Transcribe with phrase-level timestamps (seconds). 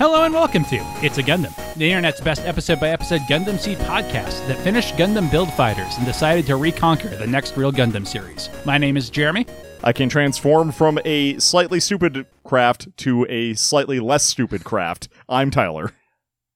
[0.00, 3.76] Hello and welcome to It's a Gundam, the internet's best episode by episode Gundam Seed
[3.80, 8.48] podcast that finished Gundam Build Fighters and decided to reconquer the next real Gundam series.
[8.64, 9.44] My name is Jeremy.
[9.84, 15.10] I can transform from a slightly stupid craft to a slightly less stupid craft.
[15.28, 15.92] I'm Tyler.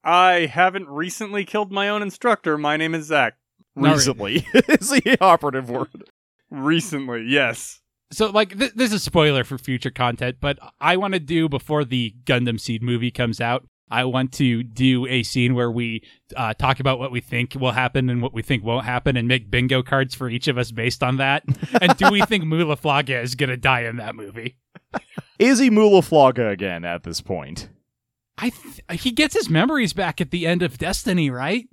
[0.02, 2.56] I haven't recently killed my own instructor.
[2.56, 3.34] My name is Zach.
[3.76, 6.08] Not Recently is the operative word.
[6.50, 7.82] Recently, yes.
[8.14, 11.48] So, like, th- this is a spoiler for future content, but I want to do
[11.48, 13.66] before the Gundam Seed movie comes out.
[13.90, 16.02] I want to do a scene where we
[16.36, 19.26] uh, talk about what we think will happen and what we think won't happen, and
[19.26, 21.42] make bingo cards for each of us based on that.
[21.82, 24.56] and do we think Mu La Flaga is gonna die in that movie?
[25.40, 27.68] Is he Mu La Flaga again at this point?
[28.38, 31.66] I th- he gets his memories back at the end of Destiny, right?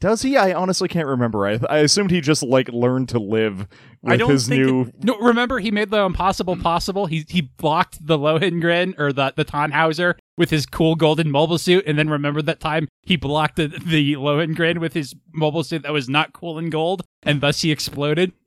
[0.00, 0.36] Does he?
[0.36, 1.44] I honestly can't remember.
[1.46, 3.66] I, I assumed he just like learned to live
[4.06, 4.92] I with don't his think new.
[5.02, 7.06] No, remember he made the impossible possible.
[7.06, 11.82] He he blocked the Lohengrin or the the Tannhauser with his cool golden mobile suit,
[11.84, 15.92] and then remember that time he blocked the, the Lohengrin with his mobile suit that
[15.92, 18.32] was not cool in gold, and thus he exploded.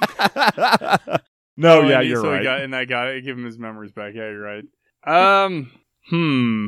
[1.56, 2.42] no, Oh, yeah, and you're so right.
[2.42, 3.24] Got, and I got it.
[3.24, 4.12] Give him his memories back.
[4.14, 4.64] Yeah, you're right.
[5.06, 5.70] Um,
[6.08, 6.66] hmm.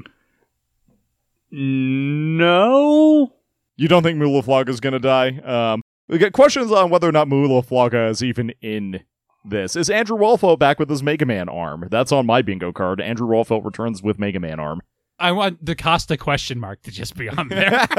[1.51, 3.33] No.
[3.77, 5.39] You don't think Mu La Flaga is gonna die?
[5.39, 9.01] Um, we get questions on whether or not Mu La Flaga is even in
[9.45, 9.77] this.
[9.77, 11.89] Is Andrew Waltfeld back with his Mega Man arm?
[11.91, 13.01] That's on my bingo card.
[13.01, 14.83] Andrew Waltfeld returns with Mega Man arm.
[15.19, 17.87] I want the Costa question mark to just be on there.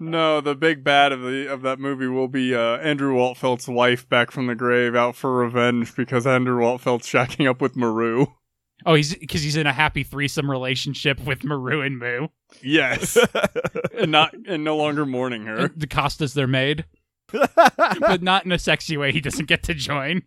[0.00, 4.08] No, the big bad of the of that movie will be uh, Andrew Waltfeld's wife
[4.08, 8.32] back from the grave, out for revenge because Andrew Waltfeld's shacking up with Murrue.
[8.88, 12.28] Oh, he's because he's in a happy threesome relationship with Murrue and Mu.
[12.62, 13.18] Yes,
[13.94, 15.68] and not and no longer mourning her.
[15.76, 16.86] The Costas they're made,
[17.30, 19.12] but not in a sexy way.
[19.12, 20.22] He doesn't get to join,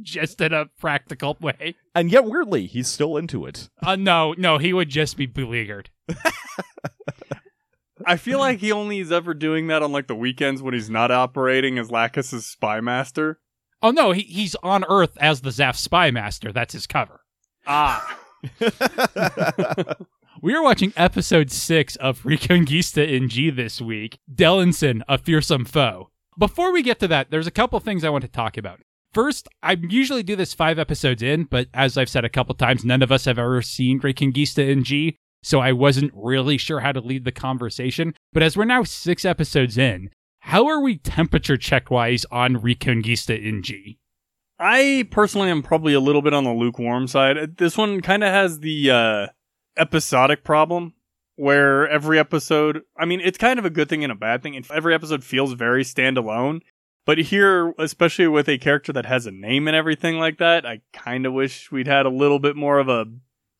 [0.00, 1.76] just in a practical way.
[1.94, 3.70] and yet, weirdly, he's still into it.
[3.80, 5.90] Uh, no, no, he would just be beleaguered.
[8.04, 10.90] I feel like he only is ever doing that on like the weekends when he's
[10.90, 13.38] not operating as Lacus's spy master.
[13.80, 16.50] Oh no, he, he's on Earth as the ZAFT Spy Master.
[16.52, 17.21] That's his cover.
[17.66, 18.18] Ah,
[20.42, 24.18] We are watching episode six of Reconguista in G this week.
[24.32, 26.10] Dellinson, a fearsome foe.
[26.36, 28.80] Before we get to that, there's a couple things I want to talk about.
[29.12, 32.84] First, I usually do this five episodes in, but as I've said a couple times,
[32.84, 36.90] none of us have ever seen Reconguista in G, so I wasn't really sure how
[36.90, 38.14] to lead the conversation.
[38.32, 43.40] But as we're now six episodes in, how are we temperature check wise on Reconguista
[43.40, 43.98] in G?
[44.62, 47.56] I personally am probably a little bit on the lukewarm side.
[47.56, 49.26] This one kind of has the uh,
[49.76, 50.94] episodic problem
[51.34, 54.62] where every episode, I mean, it's kind of a good thing and a bad thing.
[54.72, 56.60] Every episode feels very standalone.
[57.04, 60.82] But here, especially with a character that has a name and everything like that, I
[60.92, 63.06] kind of wish we'd had a little bit more of a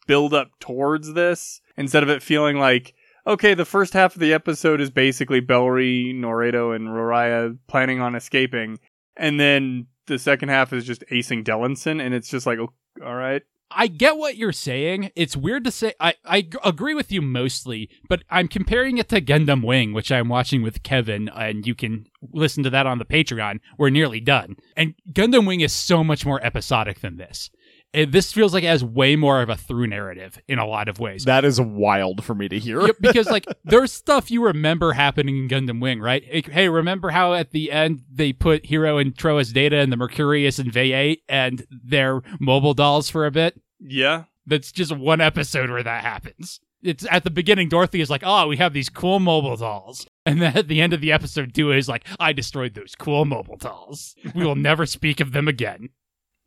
[0.06, 2.94] build up towards this instead of it feeling like,
[3.26, 8.14] okay, the first half of the episode is basically Bellry, Noredo, and Roraya planning on
[8.14, 8.78] escaping.
[9.16, 13.42] And then the second half is just acing Dellinson, and it's just like, all right.
[13.74, 15.10] I get what you're saying.
[15.16, 15.94] It's weird to say.
[15.98, 20.28] I, I agree with you mostly, but I'm comparing it to Gundam Wing, which I'm
[20.28, 23.60] watching with Kevin, and you can listen to that on the Patreon.
[23.78, 24.56] We're nearly done.
[24.76, 27.50] And Gundam Wing is so much more episodic than this.
[27.92, 30.88] It, this feels like it has way more of a through narrative in a lot
[30.88, 31.24] of ways.
[31.26, 32.80] That is wild for me to hear.
[32.80, 36.24] Yep, because like there's stuff you remember happening in Gundam Wing, right?
[36.24, 39.96] Hey, Hey, remember how at the end they put Heero and Troas Data and the
[39.98, 43.60] Mercurius and Vayeate and their mobile dolls for a bit?
[43.78, 44.24] Yeah.
[44.46, 46.60] That's just one episode where that happens.
[46.82, 47.68] It's at the beginning.
[47.68, 50.92] Dorothy is like, "Oh, we have these cool mobile dolls," and then at the end
[50.92, 54.16] of the episode, Duo is like, "I destroyed those cool mobile dolls.
[54.34, 55.90] We will never speak of them again."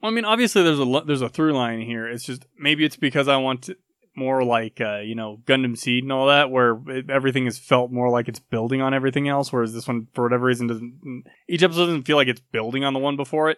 [0.05, 2.07] Well, I mean, obviously there's a lo- there's a through line here.
[2.07, 3.77] It's just maybe it's because I want to,
[4.15, 7.91] more like uh, you know Gundam Seed and all that, where it, everything is felt
[7.91, 9.51] more like it's building on everything else.
[9.51, 11.23] Whereas this one, for whatever reason, doesn't.
[11.49, 13.57] Each episode doesn't feel like it's building on the one before it.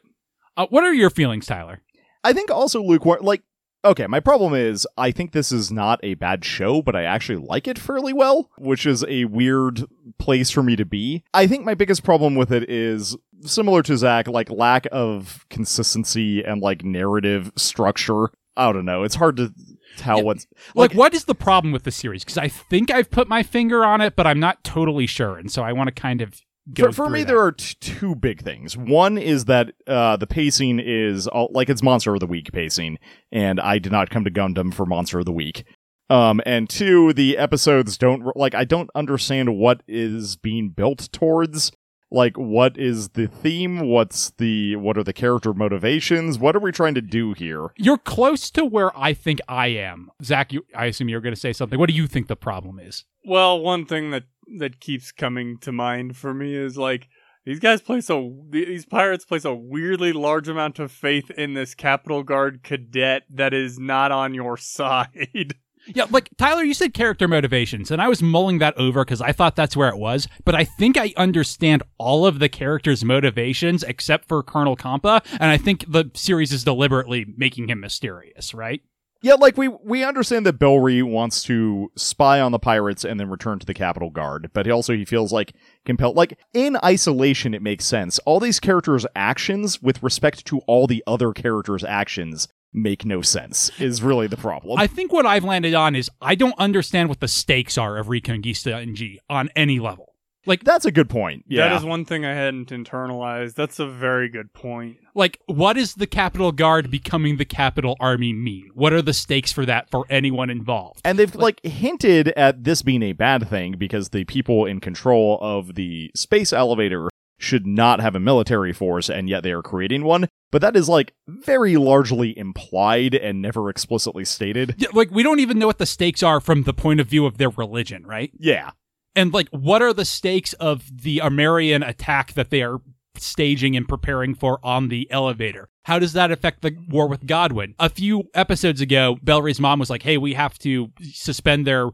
[0.55, 1.81] Uh, what are your feelings, Tyler?
[2.23, 3.25] I think also lukewarm.
[3.25, 3.43] Like,
[3.83, 7.45] okay, my problem is I think this is not a bad show, but I actually
[7.45, 9.83] like it fairly well, which is a weird
[10.17, 11.25] place for me to be.
[11.33, 16.43] I think my biggest problem with it is similar to Zach, like lack of consistency
[16.43, 18.29] and like narrative structure.
[18.55, 19.03] I don't know.
[19.03, 19.53] It's hard to
[19.97, 20.23] tell Yeah.
[20.23, 20.97] what's Like, like.
[20.97, 22.23] what is the problem with the series?
[22.23, 25.51] Because I think I've put my finger on it, but I'm not totally sure, and
[25.51, 26.41] so I want to kind of
[26.73, 27.27] go for, for me, that.
[27.27, 28.75] there are t- two big things.
[28.75, 32.97] One is that uh, the pacing is all, like it's Monster of the Week pacing,
[33.31, 35.63] and I did not come to Gundam for Monster of the Week.
[36.09, 41.71] Um, and two, the episodes don't like I don't understand what is being built towards.
[42.09, 43.81] Like, what is the theme?
[43.81, 46.39] What's the what are the character motivations?
[46.39, 47.69] What are we trying to do here?
[47.75, 50.09] You're close to where I think I am.
[50.23, 51.77] Zach, you, I assume you're going to say something.
[51.77, 53.05] What do you think the problem is?
[53.25, 54.23] Well, one thing that
[54.59, 57.09] that keeps coming to mind for me is like
[57.45, 61.75] these guys place a these pirates place a weirdly large amount of faith in this
[61.75, 65.55] Capital Guard cadet that is not on your side.
[65.93, 69.31] Yeah, like Tyler, you said character motivations, and I was mulling that over because I
[69.31, 70.27] thought that's where it was.
[70.45, 75.51] But I think I understand all of the characters' motivations except for Colonel Cumpa, and
[75.51, 78.81] I think the series is deliberately making him mysterious, right?
[79.21, 83.29] Yeah, like we we understand that Bellry wants to spy on the pirates and then
[83.29, 85.53] return to the Capital Guard, but he also he feels like
[85.85, 88.19] compelled like in isolation it makes sense.
[88.19, 93.71] All these characters' actions with respect to all the other characters' actions make no sense
[93.79, 94.79] is really the problem.
[94.79, 98.07] I think what I've landed on is I don't understand what the stakes are of
[98.07, 100.13] Reconguista and G on any level.
[100.45, 101.43] Like That's a good point.
[101.49, 101.67] Yeah.
[101.67, 103.55] That is one thing I hadn't internalized.
[103.55, 104.95] That's a very good point.
[105.13, 108.69] like what is the Capital Guard becoming the Capital Army mean?
[108.73, 111.01] What are the stakes for that for anyone involved?
[111.03, 115.37] and they've like hinted at this being a bad thing because the people in control
[115.41, 120.03] of the space elevator should not have a military force and yet they are creating
[120.03, 120.27] one.
[120.51, 124.75] But that is like very largely implied and never explicitly stated.
[124.77, 127.25] Yeah, like we don't even know what the stakes are from the point of view
[127.25, 128.31] of their religion, right?
[128.37, 128.71] Yeah.
[129.15, 132.79] And like what are the stakes of the Amerian attack that they are
[133.17, 135.69] staging and preparing for on the elevator?
[135.83, 137.73] How does that affect the war with Gondwan?
[137.79, 141.89] A few episodes ago, Bellry's mom was like, "Hey, we have to suspend their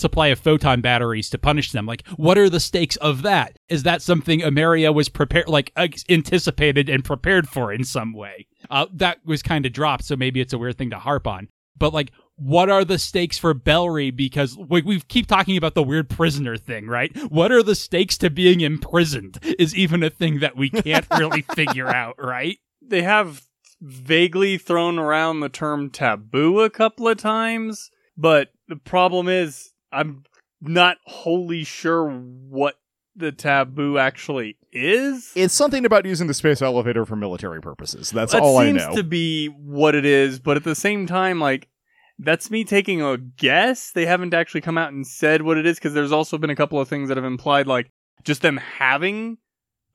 [0.00, 3.58] supply of photon batteries to punish them." Like, what are the stakes of that?
[3.68, 5.72] Is that something Ameria was prepared, like
[6.08, 8.46] anticipated and prepared for in some way?
[8.70, 11.48] Uh, that was kind of dropped, so maybe it's a weird thing to harp on.
[11.78, 14.14] But like, what are the stakes for Bellry?
[14.14, 17.16] Because we, we keep talking about the weird prisoner thing, right?
[17.30, 19.38] What are the stakes to being imprisoned?
[19.58, 22.58] Is even a thing that we can't really figure out, right?
[22.80, 23.42] They have
[23.80, 30.24] vaguely thrown around the term taboo a couple of times, but the problem is I'm
[30.60, 32.76] not wholly sure what
[33.16, 35.32] the taboo actually is.
[35.34, 38.10] It's something about using the space elevator for military purposes.
[38.10, 38.96] That's that all I seems know.
[38.96, 41.68] to be what it is, but at the same time, like
[42.18, 43.90] that's me taking a guess.
[43.92, 46.56] They haven't actually come out and said what it is because there's also been a
[46.56, 47.90] couple of things that have implied like
[48.24, 49.38] just them having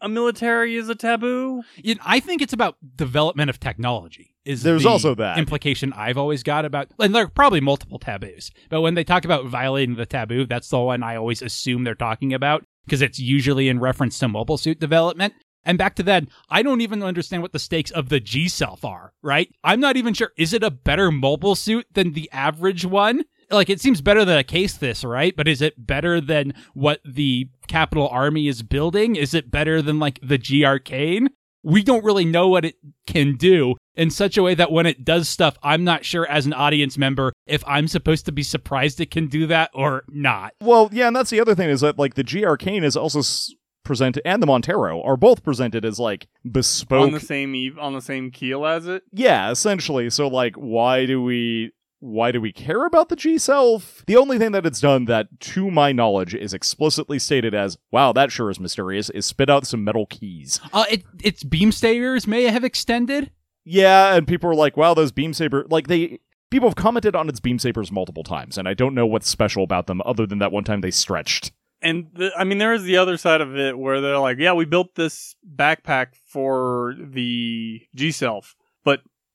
[0.03, 1.63] a military is a taboo.
[1.77, 4.35] You know, I think it's about development of technology.
[4.45, 5.39] Is There's the also that.
[5.39, 8.51] implication I've always got about, and there are probably multiple taboos.
[8.69, 11.95] But when they talk about violating the taboo, that's the one I always assume they're
[11.95, 15.33] talking about because it's usually in reference to mobile suit development.
[15.65, 18.83] And back to that, I don't even understand what the stakes of the G Self
[18.83, 19.49] are, right?
[19.63, 20.33] I'm not even sure.
[20.37, 23.23] Is it a better mobile suit than the average one?
[23.53, 25.35] Like, it seems better than a Catsith, right?
[25.35, 29.15] But is it better than what the Capital Army is building?
[29.15, 31.29] Is it better than, like, the G Arcane?
[31.65, 32.75] We don't really know what it
[33.07, 36.45] can do in such a way that when it does stuff, I'm not sure as
[36.45, 40.53] an audience member if I'm supposed to be surprised it can do that or not.
[40.61, 43.19] Well, yeah, and that's the other thing is that like the G Arcane is also
[43.19, 43.49] s-
[43.85, 47.03] presented, and the Montero are both presented as like bespoke.
[47.03, 49.03] on the same eve on the same keel as it.
[49.13, 50.09] yeah, essentially.
[50.09, 51.71] So like, why do we?
[52.05, 54.03] Why do we care about the G Self?
[54.07, 58.11] The only thing that it's done that, to my knowledge, is explicitly stated as, wow,
[58.11, 60.59] that sure is mysterious, is spit out some metal keys.
[60.73, 63.31] Uh, it, its beam stayers may have extended.
[63.63, 66.19] Yeah, and people are like, wow, those beam saber like they
[66.49, 69.63] people have commented on its beam sabers multiple times, and I don't know what's special
[69.63, 71.53] about them other than that one time they stretched.
[71.81, 74.51] And the, I mean, there is the other side of it where they're like, yeah,
[74.51, 78.62] we built this backpack for the G Self, but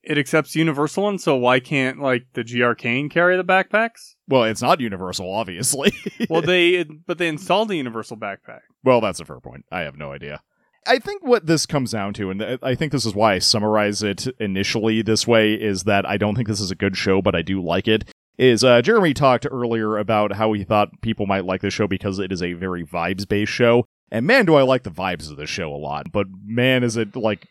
[0.09, 4.15] it accepts Universal ones, so why can't like the G Arcane carry the backpacks?
[4.27, 5.93] Well, it's not universal, obviously.
[6.29, 8.61] Well, they but they installed the Universal backpack.
[8.85, 9.65] well, that's a fair point.
[9.71, 10.41] I have no idea.
[10.87, 13.39] I think what this comes down to, and I- I think this is why I
[13.41, 17.21] summarize it initially this way, is that I don't think this is a good show,
[17.23, 18.11] but I do like it.
[18.39, 22.19] Is uh, Jeremy talked earlier about how he thought people might like the show because
[22.19, 25.37] it is a very vibes based show, and man, do I like the vibes of
[25.37, 26.13] the show a lot.
[26.13, 27.47] But man, is it like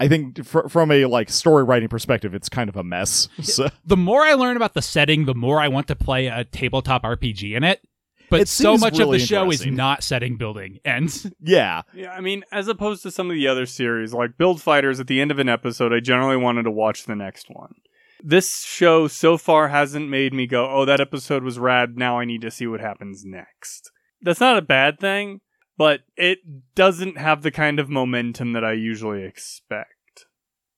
[0.00, 3.28] I think fr- from a like story writing perspective, it's kind of a mess.
[3.42, 6.44] So The more I learn about the setting, the more I want to play a
[6.44, 7.82] tabletop RPG in it.
[8.30, 10.78] But It so much really of the show is not setting building.
[10.84, 14.62] And yeah, Yeah, I mean, as opposed to some of the other series, like Build
[14.62, 17.74] Fighters, at the end of an episode, I generally wanted to watch the next one.
[18.22, 22.24] This show so far hasn't made me go, oh, that episode was rad, now I
[22.24, 23.90] need to see what happens next.
[24.22, 25.40] That's not a bad thing,
[25.80, 26.40] but it
[26.74, 30.26] doesn't have the kind of momentum that I usually expect.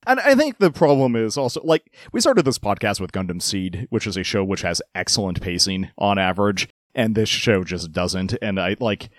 [0.06, 3.88] And I think the problem is also like we started this podcast with Gundam Seed,
[3.90, 8.37] which is a show which has excellent pacing on average, and this show just doesn't.
[8.40, 9.11] And I like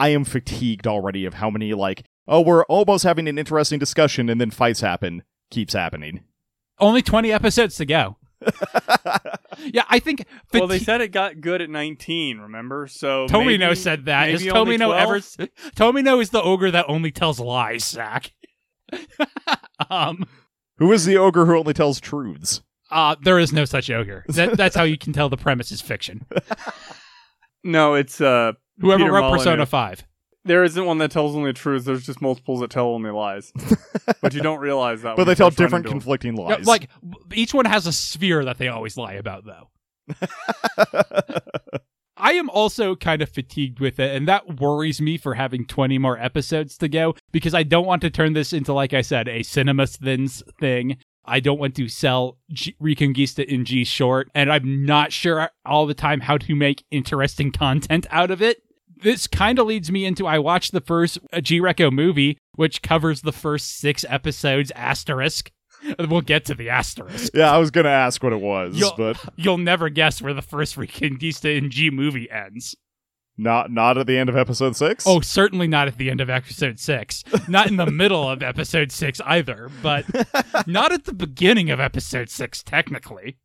[0.00, 4.28] I am fatigued already of how many like, oh, we're almost having an interesting discussion
[4.28, 6.24] and then fights happen keeps happening.
[6.80, 8.16] Only 20 episodes to go.
[9.72, 10.24] Yeah, I think.
[10.54, 12.38] well, they said it got good at 19.
[12.38, 12.86] Remember?
[12.86, 14.26] So Tomino maybe- said that.
[14.26, 14.94] maybe Is Tomino 12?
[14.94, 15.18] ever?
[15.76, 18.32] Tomino is the ogre that only tells lies, Zach.
[19.90, 20.24] um,
[20.78, 22.62] Who is the ogre who only tells truths?
[22.90, 24.24] uh, there is no such ogre.
[24.32, 26.24] That, that's how you can tell the premise is fiction.
[27.64, 28.52] No, it's uh.
[28.80, 29.38] Whoever Peter wrote Molyneux.
[29.38, 30.04] Persona 5.
[30.44, 31.84] There isn't one that tells only truths.
[31.84, 33.52] There's just multiples that tell only lies.
[34.22, 35.16] but you don't realize that.
[35.16, 36.00] But they tell different into 'em.
[36.00, 36.66] conflicting Yeah, lies.
[36.66, 36.88] like,
[37.34, 39.68] each one has a sphere that they always lie about, though.
[42.20, 45.98] I am also kind of fatigued with it, and that worries me for having 20
[45.98, 49.28] more episodes to go because I don't want to turn this into, like I said,
[49.28, 50.96] a cinema thins thing.
[51.24, 55.86] I don't want to sell G- Reconguista in G short, and I'm not sure all
[55.86, 58.62] the time how to make interesting content out of it.
[59.02, 62.82] This kind of leads me into I watched the first uh, G Reco movie, which
[62.82, 65.50] covers the first six episodes, asterisk.
[66.00, 67.30] We'll get to the asterisk.
[67.34, 70.42] yeah, I was gonna ask what it was, Yo- but You'll never guess where the
[70.42, 72.74] first Reconguista in G movie ends.
[73.36, 75.04] not not at the end of episode six.
[75.06, 77.22] Oh, certainly not at the end of episode six.
[77.46, 80.04] Not in the middle of episode six either, but
[80.66, 83.38] not at the beginning of episode six, technically.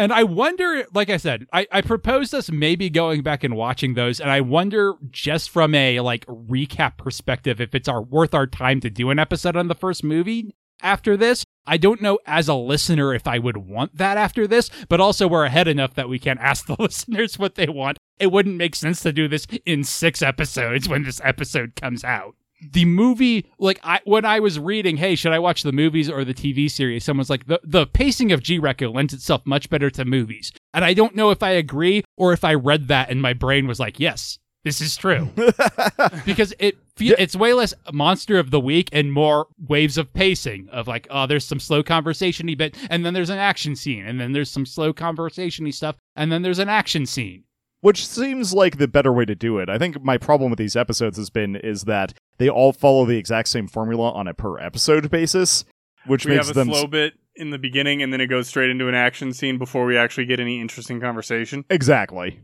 [0.00, 3.92] And I wonder, like I said, I, I proposed us maybe going back and watching
[3.92, 8.46] those, and I wonder just from a like recap perspective if it's our worth our
[8.46, 11.44] time to do an episode on the first movie after this.
[11.66, 15.28] I don't know as a listener if I would want that after this, but also
[15.28, 17.98] we're ahead enough that we can ask the listeners what they want.
[18.18, 22.36] It wouldn't make sense to do this in six episodes when this episode comes out
[22.72, 26.24] the movie like I when I was reading, hey, should I watch the movies or
[26.24, 27.04] the TV series?
[27.04, 30.52] Someone's like the the pacing of G Reco lends itself much better to movies.
[30.74, 33.66] And I don't know if I agree or if I read that and my brain
[33.66, 35.30] was like, yes, this is true.
[36.26, 40.68] because it fe- it's way less monster of the week and more waves of pacing
[40.70, 44.20] of like, oh, there's some slow conversationy bit and then there's an action scene and
[44.20, 47.44] then there's some slow conversationy stuff and then there's an action scene.
[47.80, 49.70] Which seems like the better way to do it.
[49.70, 53.16] I think my problem with these episodes has been is that they all follow the
[53.16, 55.64] exact same formula on a per episode basis,
[56.06, 58.48] which we makes have a them slow bit in the beginning, and then it goes
[58.48, 61.64] straight into an action scene before we actually get any interesting conversation.
[61.70, 62.40] exactly.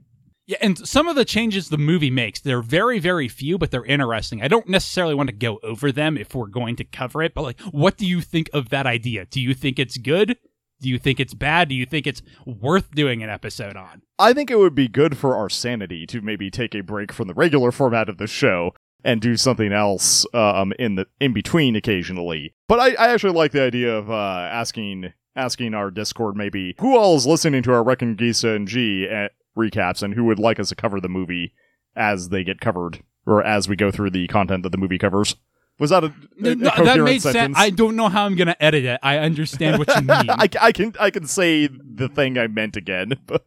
[0.46, 3.84] Yeah, and some of the changes the movie makes, they're very, very few, but they're
[3.84, 4.42] interesting.
[4.42, 7.42] I don't necessarily want to go over them if we're going to cover it, but
[7.42, 9.26] like, what do you think of that idea?
[9.26, 10.36] Do you think it's good?
[10.80, 11.68] Do you think it's bad?
[11.68, 14.02] Do you think it's worth doing an episode on?
[14.18, 17.28] I think it would be good for our sanity to maybe take a break from
[17.28, 21.76] the regular format of the show and do something else um, in the in between
[21.76, 22.54] occasionally.
[22.68, 26.96] But I, I actually like the idea of uh, asking asking our Discord maybe who
[26.96, 30.68] all is listening to our Reconguista and G uh, recaps and who would like us
[30.70, 31.52] to cover the movie
[31.94, 35.36] as they get covered or as we go through the content that the movie covers.
[35.78, 37.56] Was that a, a- a No, that coherent made sentence?
[37.56, 37.58] sense.
[37.58, 38.98] I don't know how I'm going to edit it.
[39.02, 40.30] I understand what you mean.
[40.30, 43.42] I, I can I can say the thing I meant again, but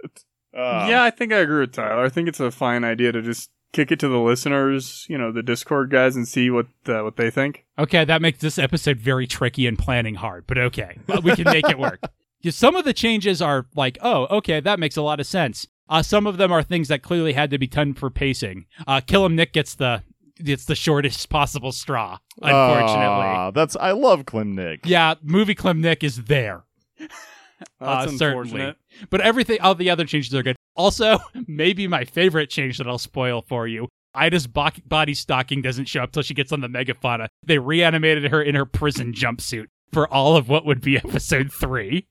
[0.55, 2.03] uh, yeah, I think I agree with Tyler.
[2.05, 5.31] I think it's a fine idea to just kick it to the listeners, you know,
[5.31, 7.65] the Discord guys, and see what uh, what they think.
[7.77, 10.98] Okay, that makes this episode very tricky and planning hard, but okay.
[11.24, 12.00] We can make it work.
[12.41, 15.67] Yeah, Some of the changes are like, oh, okay, that makes a lot of sense.
[15.89, 18.65] Uh, some of them are things that clearly had to be done for pacing.
[18.88, 20.03] Uh, Kill 'em Nick gets the
[20.43, 23.27] gets the shortest possible straw, unfortunately.
[23.27, 24.79] Ah, that's I love Klimnik.
[24.86, 26.63] yeah, movie Klim Nick is there.
[27.81, 28.41] That's Uh, certainly.
[28.62, 28.77] unfortunate.
[29.10, 30.55] But everything, all the other changes are good.
[30.77, 31.17] Also,
[31.48, 33.89] maybe my favorite change that I'll spoil for you.
[34.15, 37.27] Ida's bo- body stocking doesn't show up till she gets on the megafauna.
[37.46, 42.08] They reanimated her in her prison jumpsuit for all of what would be episode three.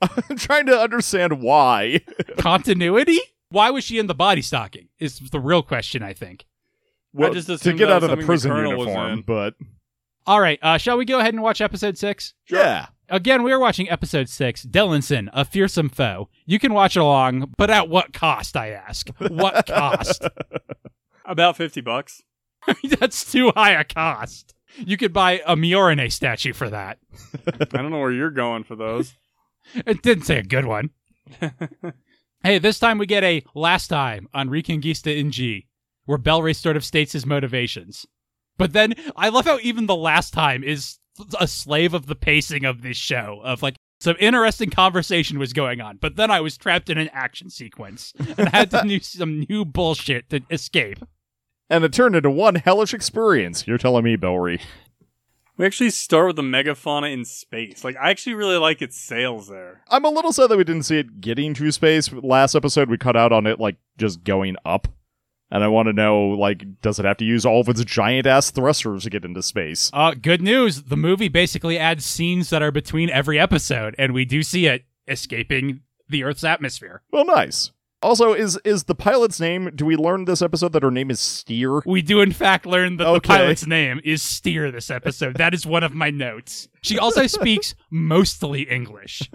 [0.00, 2.00] I'm trying to understand why.
[2.38, 3.18] Continuity?
[3.54, 4.88] Why was she in the body stocking?
[4.98, 6.44] Is the real question, I think.
[7.12, 9.54] Well, just to get out of the something the prison uniform, but
[10.26, 12.34] All right, uh, shall we go ahead and watch episode six?
[12.50, 12.86] yeah.
[13.10, 16.30] Again, we are watching episode six, Dellinson, a fearsome foe.
[16.46, 19.08] You can watch along, but at what cost, I ask?
[19.18, 20.26] What cost?
[21.24, 22.22] About fifty bucks.
[22.98, 24.54] That's too high a cost.
[24.78, 26.98] You could buy a Miorine statue for that.
[27.46, 29.14] I don't know where you're going for those.
[29.86, 30.90] It didn't say a good one.
[32.44, 35.66] Hey, this time we get a last time on Reconguista in G,
[36.04, 38.04] where Belray sort of states his motivations.
[38.58, 40.98] But then I love how even the last time is
[41.40, 45.80] a slave of the pacing of this show, of like some interesting conversation was going
[45.80, 49.46] on, but then I was trapped in an action sequence and had to do some
[49.48, 50.98] new bullshit to escape.
[51.70, 53.66] And it turned into one hellish experience.
[53.66, 54.60] You're telling me, Belry.
[55.56, 57.84] We actually start with the megafauna in space.
[57.84, 59.82] Like I actually really like its sails there.
[59.88, 62.12] I'm a little sad that we didn't see it getting to space.
[62.12, 64.88] Last episode, we cut out on it like just going up.
[65.50, 68.26] And I want to know, like, does it have to use all of its giant
[68.26, 69.88] ass thrusters to get into space?
[69.92, 70.82] Uh, good news.
[70.84, 74.84] The movie basically adds scenes that are between every episode, and we do see it
[75.06, 77.02] escaping the Earth's atmosphere.
[77.12, 77.70] Well, nice.
[78.04, 79.70] Also, is is the pilot's name?
[79.74, 81.80] Do we learn this episode that her name is Steer?
[81.86, 85.36] We do, in fact, learn that the pilot's name is Steer this episode.
[85.38, 86.68] that is one of my notes.
[86.82, 89.30] She also speaks mostly English.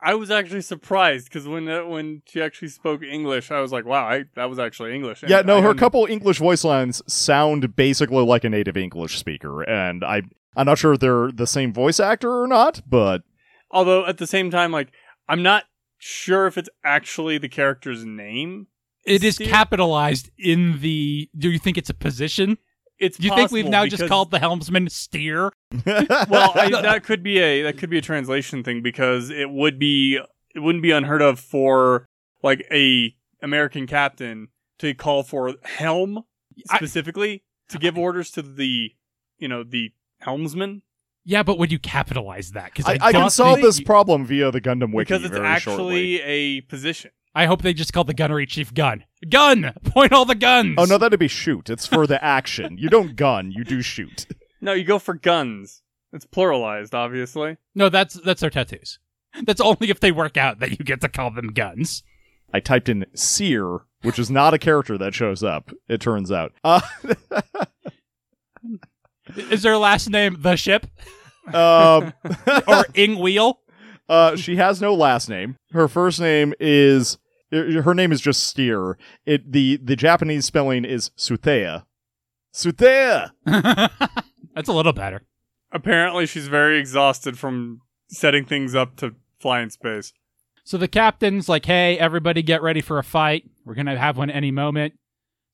[0.00, 3.84] I was actually surprised because when uh, when she actually spoke English, I was like,
[3.84, 6.62] "Wow, I, that was actually English." And Yeah, no, I her hadn't- couple English voice
[6.62, 10.22] lines sound basically like a native English speaker, and I
[10.56, 13.22] I'm not sure if they're the same voice actor or not, but
[13.72, 14.92] Although at the same time, like,
[15.28, 15.64] I'm not
[15.98, 18.68] sure if it's actually the character's name.
[19.04, 19.48] It is Steer?
[19.48, 21.30] capitalized in the.
[21.36, 22.58] Do you think it's a position?
[22.98, 25.52] It's Do you think we've now just called the helmsman Steer?
[25.86, 29.78] well, I, that could be a that could be a translation thing because it would
[29.78, 30.18] be
[30.54, 32.06] it wouldn't be unheard of for
[32.42, 34.48] like a American captain
[34.78, 36.24] to call for helm
[36.70, 38.92] I- specifically to give orders to the
[39.38, 40.82] you know the helmsman
[41.28, 42.66] Yeah, but would you capitalize that?
[42.72, 45.34] Because I, I, I can solve this you- problem via the Gundam wiki because it's
[45.34, 46.20] very actually shortly.
[46.22, 47.10] a position.
[47.34, 49.04] I hope they just called the gunnery chief gun.
[49.28, 49.72] Gun!
[49.84, 50.76] Point all the guns!
[50.78, 51.68] Oh no, that'd be shoot.
[51.68, 52.78] It's for the action.
[52.78, 54.26] You don't gun, you do shoot.
[54.58, 55.82] No, you go for guns.
[56.14, 57.58] It's pluralized, obviously.
[57.74, 58.98] No, that's that's their tattoos.
[59.44, 62.02] That's only if they work out that you get to call them guns.
[62.54, 65.72] I typed in Seer, which is not a character that shows up.
[65.88, 66.52] It turns out.
[66.64, 66.80] Uh,
[69.36, 70.86] Is their last name the ship
[71.54, 72.12] um,
[72.68, 73.60] or Ing Wheel?
[74.08, 75.56] uh, she has no last name.
[75.72, 77.18] Her first name is
[77.50, 78.98] her name is just Steer.
[79.24, 81.84] It the the Japanese spelling is Suthea.
[82.52, 83.30] Suthea.
[83.44, 85.22] that's a little better.
[85.72, 90.12] Apparently, she's very exhausted from setting things up to fly in space.
[90.64, 93.48] So the captain's like, "Hey, everybody, get ready for a fight.
[93.64, 94.94] We're gonna have one any moment."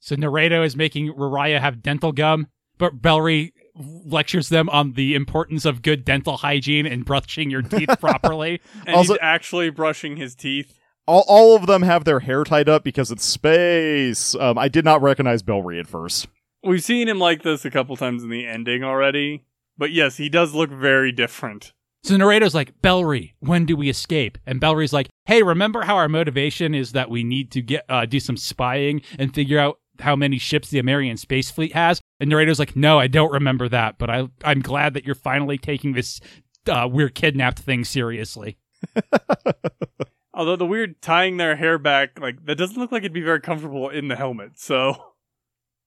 [0.00, 5.64] So Naredo is making Rariah have dental gum, but Bellry lectures them on the importance
[5.64, 8.60] of good dental hygiene and brushing your teeth properly.
[8.86, 10.78] And Also- he's actually brushing his teeth.
[11.06, 14.34] All, all of them have their hair tied up because it's space.
[14.36, 16.28] Um, I did not recognize Bellry at first.
[16.62, 19.44] We've seen him like this a couple times in the ending already.
[19.76, 21.72] But yes, he does look very different.
[22.04, 24.38] So Naredo's like, Bellry, when do we escape?
[24.46, 28.06] And Bellry's like, Hey, remember how our motivation is that we need to get uh,
[28.06, 32.00] do some spying and figure out how many ships the American space fleet has?
[32.20, 35.58] And Naredo's like, No, I don't remember that, but I I'm glad that you're finally
[35.58, 36.20] taking this
[36.68, 38.58] uh, we're kidnapped thing seriously.
[40.34, 43.40] Although the weird tying their hair back, like that doesn't look like it'd be very
[43.40, 44.52] comfortable in the helmet.
[44.58, 44.94] So,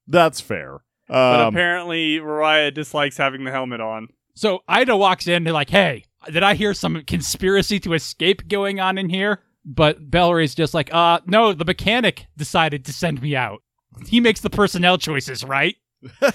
[0.08, 0.80] That's fair.
[1.08, 4.10] but Um, apparently Mariah dislikes having the helmet on.
[4.36, 8.80] So Ida walks in and like, Hey, did I hear some conspiracy to escape going
[8.80, 9.42] on in here?
[9.68, 13.64] But Bellary's just like, uh, no, the mechanic decided to send me out.
[14.08, 15.76] He makes the personnel choices, right?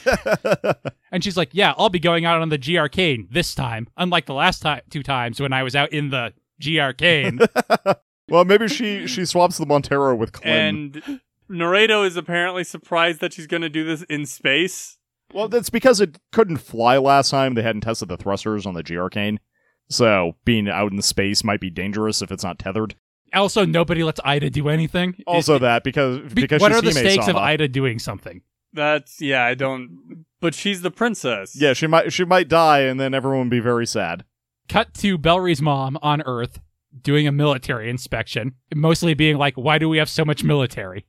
[1.13, 4.27] And she's like, "Yeah, I'll be going out on the G Arcane this time, unlike
[4.27, 7.41] the last time two times when I was out in the G Arcane."
[8.29, 10.53] well, maybe she she swaps the Montero with Clem.
[10.53, 11.21] And
[11.51, 14.99] Naredo is apparently surprised that she's going to do this in space.
[15.35, 17.55] well, that's because it couldn't fly last time.
[17.55, 19.41] They hadn't tested the thrusters on the G Arcane.
[19.89, 22.95] So being out in space might be dangerous if it's not tethered.
[23.35, 25.17] Also, nobody lets Ida do anything.
[25.27, 28.43] Also, It- that because be- because what she's are the stakes of Ida doing something?
[28.73, 30.25] That's yeah, I don't.
[30.41, 31.57] But she's the princess.
[31.61, 34.25] Yeah, she might she might die, and then everyone would be very sad.
[34.69, 36.61] Cut to Bellry's mom on Earth
[37.03, 41.07] doing a military inspection, mostly being like, "Why do we have so much military?"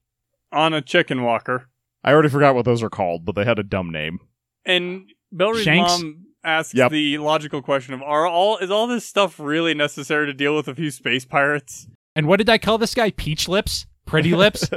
[0.52, 1.70] on a chicken walker.
[2.04, 4.20] I already forgot what those are called, but they had a dumb name.
[4.66, 6.02] And Bellry's Shanks?
[6.02, 6.92] mom asks Yep.
[6.92, 10.68] the logical question of are all is all this stuff really necessary to deal with
[10.68, 11.88] a few space pirates?
[12.16, 13.12] And what did I call this guy?
[13.12, 14.70] Peach Lips, Pretty Lips.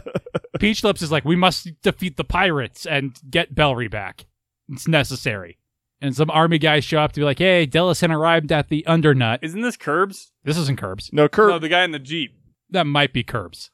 [0.58, 4.26] Peach Lips is like, "We must defeat the pirates and get Bellry back.
[4.68, 5.58] It's necessary."
[6.00, 9.40] And some army guys show up to be like, "Hey, Dellinson arrived at the Undernut."
[9.42, 10.32] Isn't this Curbs?
[10.44, 11.10] This isn't Curbs.
[11.12, 11.50] no, Kurt.
[11.50, 12.34] No, the guy in the jeep.
[12.70, 13.70] That might be Curbs.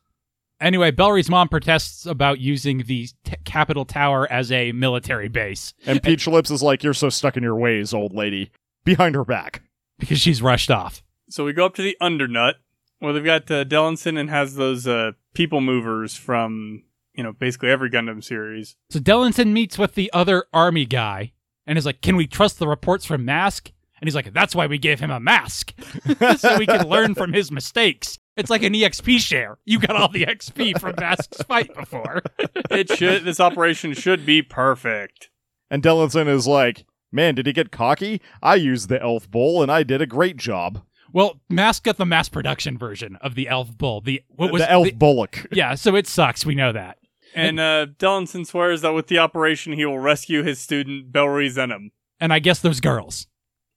[0.60, 6.02] Anyway, Bellry's mom protests about using the t- Capital Tower as a military base and
[6.02, 8.50] Peach Lips is like, "You're so stuck in your ways, old lady."
[8.84, 9.62] Behind her back.
[9.98, 11.02] because she's rushed off.
[11.30, 12.56] So we go up to the Undernut
[12.98, 16.82] where they've got uh, Dellinson and has those uh, people movers from
[17.14, 18.76] you know basically every Gundam series.
[18.90, 21.32] So Dellinson meets with the other army guy
[21.66, 24.66] and is like, "Can we trust the reports from Mask?" And he's like, "That's why
[24.66, 25.72] we gave him a mask,
[26.38, 29.58] so we can learn from his mistakes." It's like an EXP share.
[29.64, 32.22] You got all the XP from Mask's fight before.
[32.70, 35.30] It should this operation should be perfect.
[35.70, 38.20] And Dellinson is like, Man, did he get cocky?
[38.42, 40.82] I used the elf bowl and I did a great job.
[41.14, 44.00] Well, Mask got the mass production version of the Elf Bull.
[44.00, 45.46] The what was the elf the- bullock.
[45.52, 46.44] yeah, so it sucks.
[46.44, 46.98] We know that.
[47.36, 51.92] And uh, Dellinson swears that with the operation, he will rescue his student, Belry Zenom.
[52.20, 53.28] And I guess those girls.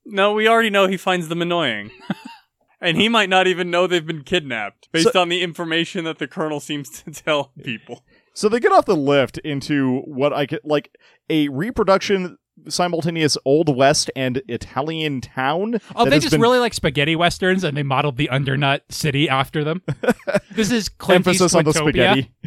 [0.04, 1.92] No, we already know he finds them annoying.
[2.82, 6.18] and he might not even know they've been kidnapped, based So- on the information that
[6.18, 8.04] the colonel seems to tell people.
[8.34, 10.96] So they get off the lift into what I get like
[11.30, 15.80] a reproduction simultaneous Old West and Italian town.
[15.96, 19.64] Oh, they just been really like spaghetti westerns, and they modeled the Undernut city after
[19.64, 19.82] them.
[20.52, 22.32] this is Clint emphasis on the spaghetti.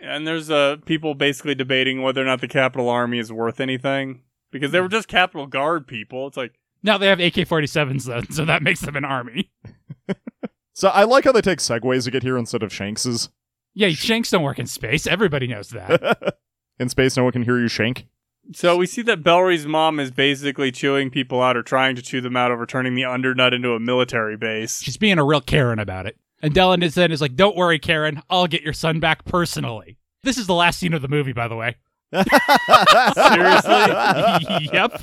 [0.00, 4.22] And there's uh, people basically debating whether or not the Capital Army is worth anything.
[4.52, 6.28] Because they were just Capital Guard people.
[6.28, 9.50] It's like, Now they have AK-47s though, so that makes them an army.
[10.78, 13.30] So I like how they take segways to get here instead of Shanks's.
[13.74, 15.08] Yeah, Shanks don't work in space.
[15.08, 16.36] Everybody knows that.
[16.78, 18.06] In space, no one can hear you shank.
[18.52, 22.20] So we see that Belry's mom is basically chewing people out or trying to chew
[22.20, 24.80] them out over turning the Undernut into a military base.
[24.80, 26.16] She's being a real Karen about it.
[26.40, 28.22] And Dylan is then is like, "Don't worry, Karen.
[28.30, 31.48] I'll get your son back personally." This is the last scene of the movie, by
[31.48, 31.76] the way.
[33.14, 34.68] Seriously?
[34.72, 35.02] yep.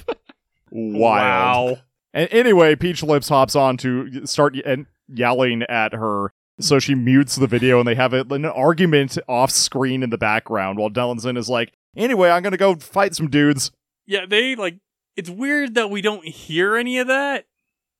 [0.71, 1.71] Wild.
[1.71, 1.77] Wow.
[2.13, 6.33] And anyway, Peach Lips hops on to start and yelling at her.
[6.59, 10.79] So she mutes the video and they have an argument off screen in the background
[10.79, 13.71] while Dellinson is like, anyway, I'm going to go fight some dudes.
[14.05, 14.77] Yeah, they like.
[15.17, 17.45] It's weird that we don't hear any of that.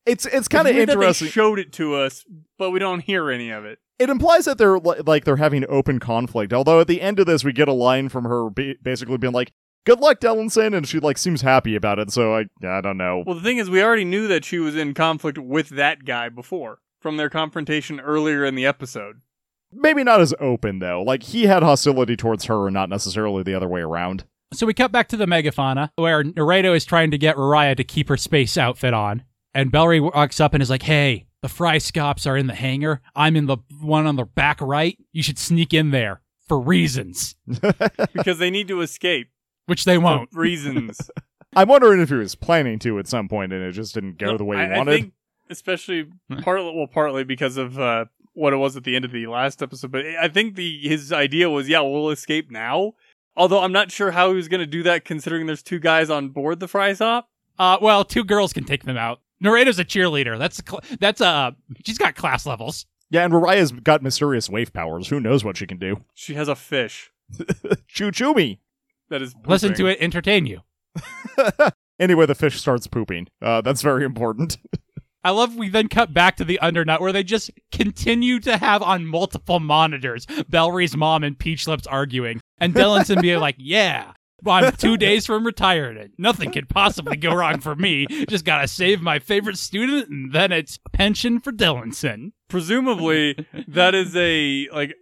[0.06, 1.28] It's it's kind of interesting.
[1.28, 2.26] They showed it to us,
[2.58, 3.80] but we don't hear any of it.
[3.98, 6.54] it implies that they're like they're having open conflict.
[6.54, 9.52] Although at the end of this, we get a line from her basically being like,
[9.86, 12.12] "Good luck, Dellinson," and she like seems happy about it.
[12.12, 13.24] So I I don't know.
[13.26, 16.30] Well, the thing is, we already knew that she was in conflict with that guy
[16.30, 19.22] before from their confrontation earlier in the episode.
[19.72, 21.04] Maybe not as open though.
[21.04, 24.24] Like he had hostility towards her, and not necessarily the other way around.
[24.56, 27.84] So we cut back to the megafauna where Naredo is trying to get Rariah to
[27.84, 29.24] keep her space outfit on.
[29.54, 33.02] And Bellry walks up and is like, hey, the fry scops are in the hangar.
[33.16, 34.98] I'm in the one on the back right.
[35.12, 37.36] You should sneak in there for reasons,
[38.16, 39.30] because they need to escape.
[39.68, 40.30] which they won't.
[40.34, 41.12] reasons.
[41.56, 44.32] I'm wondering if he was planning to at some point, and it just didn't go
[44.32, 44.92] No, the way he I, wanted.
[44.92, 45.14] I think,
[45.50, 46.08] especially
[46.42, 49.62] partly, well, partly because of uh, what it was at the end of the last
[49.62, 49.92] episode.
[49.92, 52.94] But I think the his idea was, yeah, we'll escape now.
[53.38, 56.10] Although I'm not sure how he was going to do that, considering there's two guys
[56.10, 57.30] on board the fry stop.
[57.60, 59.20] Uh, well, two girls can take them out.
[59.44, 60.38] Naredo's a cheerleader.
[60.38, 61.52] That's a cl- that's uh
[61.86, 62.86] she's got class levels.
[63.10, 65.10] Yeah, and Mariah's got mysterious wave powers.
[65.10, 66.04] Who knows what she can do?
[66.16, 67.12] She has a fish
[67.88, 68.60] Choo choo me.
[69.10, 70.62] that is Listen to it, entertain you.
[72.00, 73.28] anyway, the fish starts pooping.
[73.42, 74.58] Uh, that's very important.
[75.26, 78.84] I love we then cut back to the undernut where they just continue to have
[78.84, 82.40] on multiple monitors Bellry's mom and Peach Lips arguing.
[82.60, 86.14] And Dillinson being like, yeah, well, I'm two days from retirement.
[86.20, 88.06] Nothing could possibly go wrong for me.
[88.30, 92.34] Just gotta save my favorite student, and then it's pension for Dillinson.
[92.48, 94.94] Presumably, that is a like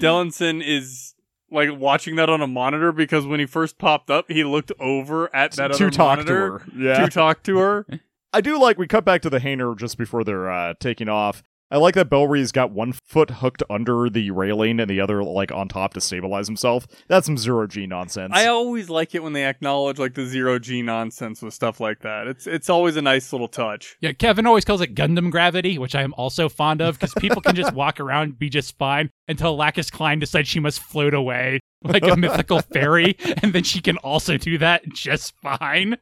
[0.00, 1.14] Dellinson is
[1.50, 5.34] like watching that on a monitor because when he first popped up, he looked over
[5.34, 6.84] at that to other talk monitor to her.
[6.84, 7.04] Yeah.
[7.04, 7.86] to talk to her.
[8.32, 11.42] I do like we cut back to the hangar just before they're uh, taking off.
[11.70, 15.52] I like that Belry's got one foot hooked under the railing and the other like
[15.52, 16.86] on top to stabilize himself.
[17.08, 18.32] That's some zero G nonsense.
[18.34, 22.00] I always like it when they acknowledge like the zero G nonsense with stuff like
[22.00, 22.26] that.
[22.26, 23.96] It's it's always a nice little touch.
[24.00, 27.42] Yeah, Kevin always calls it Gundam gravity, which I am also fond of because people
[27.42, 31.60] can just walk around be just fine until Lacus Clyne decides she must float away
[31.82, 35.96] like a mythical fairy, and then she can also do that just fine.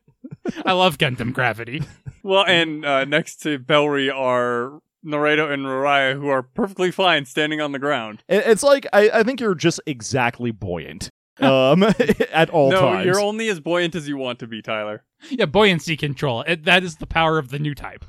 [0.64, 1.82] I love Gundam gravity.
[2.22, 7.60] Well, and uh, next to Belry are Naredo and Rariah, who are perfectly fine standing
[7.60, 8.22] on the ground.
[8.28, 11.10] It- It's like I, I think you're just exactly buoyant.
[11.38, 11.82] Um,
[12.32, 13.04] at all no, times.
[13.06, 15.04] you're only as buoyant as you want to be, Tyler.
[15.30, 16.40] Yeah, buoyancy control.
[16.42, 18.04] It, that is the power of the new type.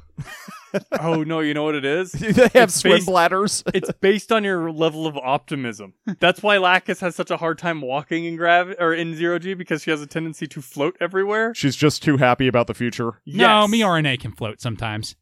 [1.00, 2.12] Oh no, you know what it is?
[2.12, 3.64] they have It's swim based- bladders.
[3.74, 5.94] it's based on your level of optimism.
[6.20, 9.54] That's why Lacus has such a hard time walking in grav or in zero G
[9.54, 11.54] because she has a tendency to float everywhere.
[11.56, 13.22] She's just too happy about the future.
[13.26, 15.16] No, me RNA can float sometimes.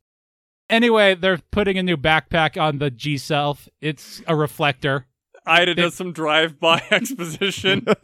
[0.70, 3.70] Anyway, they're putting a new backpack on the G Self.
[3.82, 5.06] It's a reflector.
[5.46, 7.86] Ida does some drive-by exposition.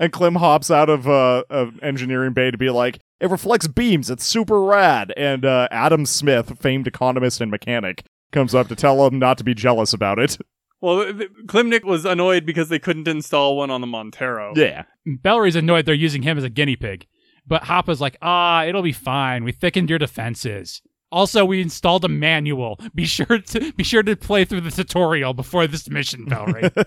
[0.00, 4.10] and Clem hops out of uh of engineering bay to be like, it reflects beams.
[4.10, 5.14] It's super rad.
[5.16, 9.44] And uh, Adam Smith, famed economist and mechanic, comes up to tell him not to
[9.44, 10.36] be jealous about it.
[10.82, 14.52] well, th- th- Klimnik was annoyed because they couldn't install one on the Montero.
[14.54, 14.84] Yeah.
[15.06, 17.06] Bellery's annoyed they're using him as a guinea pig.
[17.46, 19.42] But Hoppa's like, ah, it'll be fine.
[19.42, 20.82] We thickened your defenses.
[21.10, 22.78] Also, we installed a manual.
[22.94, 26.70] Be sure to be sure to play through the tutorial before this mission, Bellery.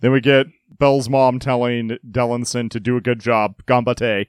[0.00, 0.48] Then we get
[0.80, 3.62] Bell's mom telling Dellinson to do a good job.
[3.66, 4.26] Gambate.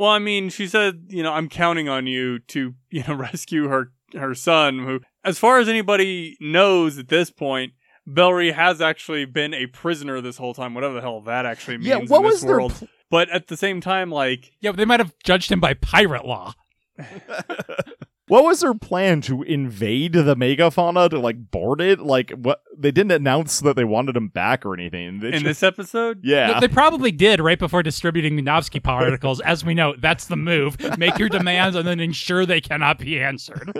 [0.00, 3.68] Well, I mean, she said, you know, I'm counting on you to, you know, rescue
[3.68, 7.74] her her son, who, as far as anybody knows at this point,
[8.08, 11.86] Bellry has actually been a prisoner this whole time, whatever the hell that actually means
[11.88, 12.72] Yeah, what in was this their world.
[12.72, 15.74] pl- but at the same time, like, Yeah, but they might have judged him by
[15.74, 16.54] pirate law.
[18.30, 21.98] What was their plan to invade the megafauna to like board it?
[22.00, 22.62] Like what?
[22.78, 25.18] They didn't announce that they wanted him back or anything.
[25.20, 29.40] They in just- this episode, yeah, They probably did right before distributing Minovsky particles.
[29.44, 30.76] As we know, that's the move.
[30.96, 33.72] Make your demands and then ensure they cannot be answered.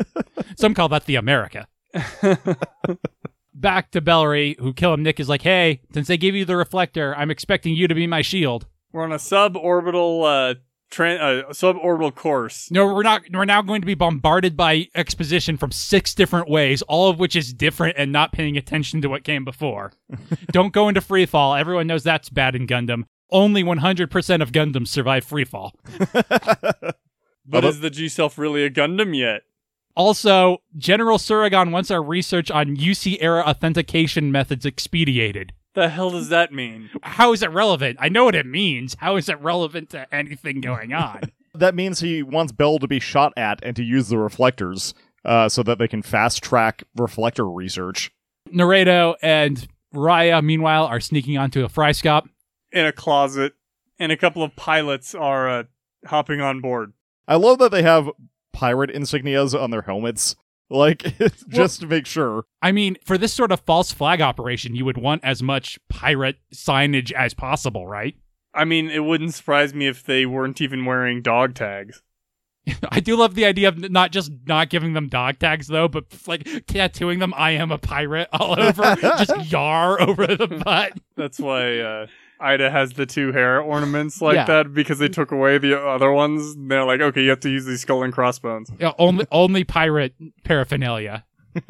[0.56, 1.68] Some call that the America.
[3.54, 6.56] Back to Bellry, who Kill him Nick is like, hey, since they gave you the
[6.56, 8.66] reflector, I'm expecting you to be my shield.
[8.92, 10.54] we're on a suborbital, uh,
[10.90, 12.70] tran uh, suborbital course.
[12.70, 13.22] No, we're not.
[13.32, 17.36] We're now going to be bombarded by exposition from six different ways, all of which
[17.36, 19.92] is different and not paying attention to what came before.
[20.52, 21.54] Don't go into free fall.
[21.54, 23.04] Everyone knows that's bad in Gundam.
[23.32, 25.74] Only 100% of Gundams survive free fall.
[27.50, 29.42] But is the G Self really a Gundam yet?
[29.96, 35.52] Also, General Suragon wants our research on UC era authentication methods expedited.
[35.74, 36.90] The hell does that mean?
[37.02, 37.98] How is it relevant?
[38.00, 38.96] I know what it means.
[38.98, 41.20] How is it relevant to anything going on?
[41.54, 45.48] that means he wants Bell to be shot at and to use the reflectors uh,
[45.48, 48.10] so that they can fast track reflector research.
[48.52, 52.28] Naredo and Raya, meanwhile, are sneaking onto a fryscop.
[52.72, 53.54] In a closet,
[53.98, 55.62] and a couple of pilots are uh,
[56.06, 56.92] hopping on board.
[57.28, 58.08] I love that they have
[58.52, 60.34] pirate insignias on their helmets,
[60.70, 61.16] like
[61.48, 62.44] just to make sure.
[62.62, 66.36] I mean, for this sort of false flag operation, you would want as much pirate
[66.54, 68.14] signage as possible, right?
[68.54, 72.02] I mean, it wouldn't surprise me if they weren't even wearing dog tags.
[72.90, 76.04] I do love the idea of not just not giving them dog tags though, but
[76.26, 80.92] like tattooing them "I am a pirate" all over, just "Yar" over the butt.
[81.16, 82.06] That's why uh,
[82.40, 84.44] Ida has the two hair ornaments like Yeah.
[84.46, 86.54] that because they took away the other ones.
[86.56, 88.70] They're like, okay, you have to use these skull and crossbones.
[88.78, 91.24] Yeah, only only pirate paraphernalia.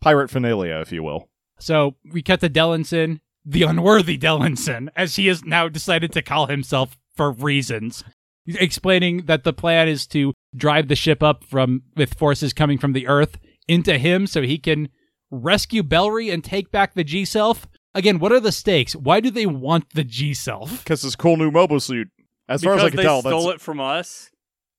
[0.00, 1.28] Pirate finalia, if you will.
[1.58, 6.46] So we cut to Dellinson, the unworthy Dellinson, as he has now decided to call
[6.48, 8.02] himself for reasons,
[8.46, 12.94] explaining that the plan is to drive the ship up from with forces coming from
[12.94, 14.88] the Earth into him, so he can
[15.30, 17.68] rescue Bellry and take back the G Self.
[17.94, 18.94] Again, what are the stakes?
[18.96, 20.70] Why do they want the G Self?
[20.84, 22.08] Because this cool new mobile suit.
[22.48, 24.30] As far because as I can tell, they stole that's it from us,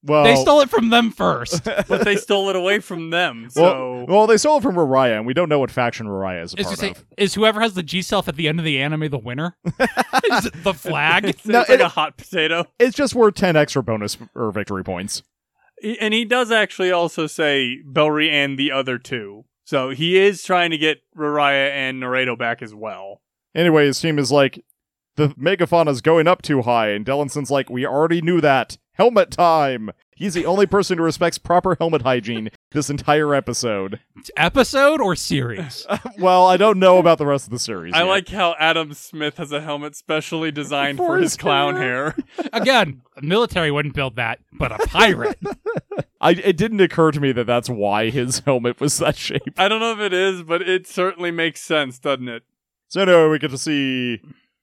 [0.03, 0.23] well.
[0.25, 1.63] They stole it from them first.
[1.87, 3.47] but they stole it away from them.
[3.55, 6.43] well, So well, they stole it from Rariah, and we don't know what faction Rariah
[6.43, 7.05] is a Is, part say, of.
[7.17, 9.55] is whoever has the G Self at the end of the anime the winner?
[9.65, 11.25] is it the flag?
[11.25, 12.65] it's, No, it's like it- a hot potato.
[12.79, 15.23] It's just worth ten extra bonus or victory points.
[15.99, 19.45] And he does actually also say Bellry and the other two.
[19.65, 23.21] So he is trying to get Rariah and Naredo back as well.
[23.55, 24.63] Anyway, his team is like,
[25.15, 28.77] the megafauna's going up too high, and Dellinson's like, we already knew that.
[28.93, 29.91] Helmet time!
[30.15, 33.99] He's the only person who respects proper helmet hygiene this entire episode.
[34.37, 35.85] Episode or series?
[36.19, 37.93] well, I don't know about the rest of the series.
[37.93, 38.07] I yet.
[38.07, 42.11] like how Adam Smith has a helmet specially designed For for, his his clown hair.
[42.37, 42.49] hair.
[42.53, 45.39] Again, a military wouldn't build that, but a pirate.
[46.21, 49.53] I, it didn't occur to me that that's why his helmet was that shape.
[49.57, 52.43] I don't know if it is, but it certainly makes sense, doesn't it?
[52.87, 54.21] So anyway, we get to see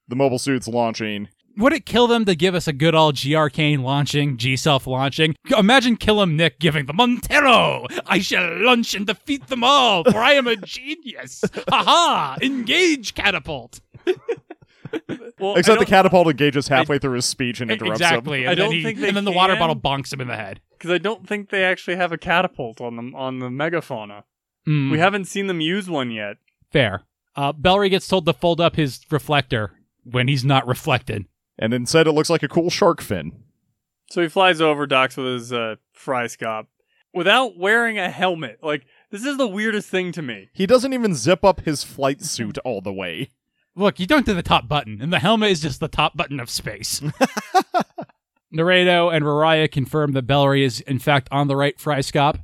[0.09, 1.29] the mobile suits launching.
[1.61, 4.87] Would it kill them to give us a good old G Arcane launching, G Self
[4.87, 5.37] launching?
[5.57, 7.87] Imagine Killam Nick giving the Montero!
[8.07, 11.45] I shall launch and defeat them all, for I am a genius!
[11.69, 12.37] Ha ha!
[12.43, 13.81] Engage catapult!
[15.39, 18.43] Well, Except the catapult engages halfway through his speech and interrupts exactly.
[18.43, 18.51] him.
[18.51, 20.27] And I then don't he- think they and then the water bottle bonks him in
[20.29, 20.61] the head.
[20.77, 24.25] because I don't think they actually have a catapult on them on the megafauna.
[24.67, 26.37] Hmm, We haven't seen them use one yet.
[26.73, 27.05] fair.
[27.37, 29.71] Uh, Bellry gets told to fold up his reflector
[30.05, 31.27] when he's not reflected.
[31.61, 33.45] And instead, it looks like a cool shark fin.
[34.11, 36.67] So he flies over, docks with his uh, fryscop
[37.15, 38.59] without wearing a helmet.
[38.63, 40.49] Like this is the weirdest thing to me.
[40.53, 43.31] He doesn't even zip up his flight suit all the way.
[43.77, 46.41] Look, you don't do the top button, and the helmet is just the top button
[46.41, 47.01] of space.
[48.55, 52.43] Naredo and Rariah confirm that Bellry is, in fact, on the right fry fryscop.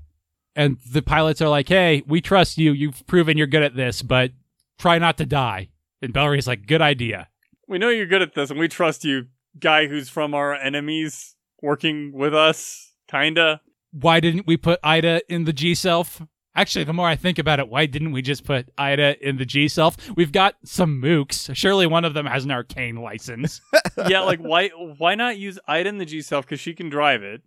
[0.55, 2.73] And the pilots are like, hey, we trust you.
[2.73, 4.31] You've proven you're good at this, but
[4.79, 5.69] try not to die.
[6.01, 7.29] And Bellry's like, good idea.
[7.69, 9.27] We know you're good at this, and we trust you,
[9.59, 13.61] guy who's from our enemies, working with us, kinda.
[13.93, 16.23] Why didn't we put Ida in the G Self?
[16.55, 19.45] Actually, the more I think about it, why didn't we just put Ida in the
[19.45, 19.97] G Self?
[20.17, 21.55] We've got some mooks.
[21.55, 23.61] Surely one of them has an arcane license.
[24.09, 27.23] yeah, like why why not use Ida in the G self because she can drive
[27.23, 27.43] it?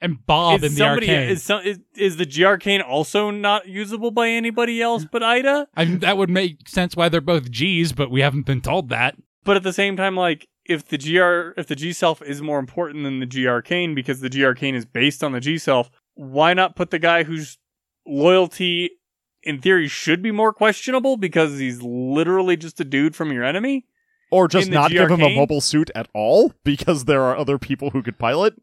[0.00, 1.28] And Bob in is the somebody arcane.
[1.30, 5.66] is, some, is is the G arcane also not usable by anybody else but Ida?
[5.74, 8.88] I mean, that would make sense why they're both G's, but we haven't been told
[8.90, 9.16] that.
[9.44, 12.58] But at the same time, like if the GR if the G self is more
[12.58, 15.90] important than the G arcane because the G arcane is based on the G self,
[16.14, 17.58] why not put the guy whose
[18.06, 18.90] loyalty
[19.42, 23.86] in theory should be more questionable because he's literally just a dude from your enemy?
[24.30, 27.90] Or just not give him a mobile suit at all because there are other people
[27.90, 28.54] who could pilot?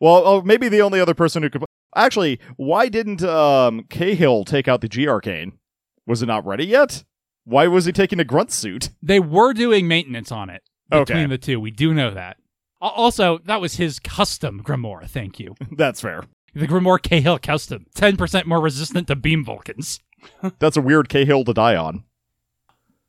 [0.00, 1.62] Well, oh, maybe the only other person who could.
[1.94, 5.58] Actually, why didn't um, Cahill take out the G Arcane?
[6.06, 7.04] Was it not ready yet?
[7.50, 8.90] Why was he taking a grunt suit?
[9.02, 11.26] They were doing maintenance on it between Okay.
[11.26, 11.58] the two.
[11.58, 12.36] We do know that.
[12.80, 15.08] Also, that was his custom Grimoire.
[15.08, 15.56] Thank you.
[15.72, 16.22] That's fair.
[16.54, 19.98] The Grimoire Cahill custom, ten percent more resistant to beam Vulcans.
[20.60, 22.04] That's a weird Cahill to die on.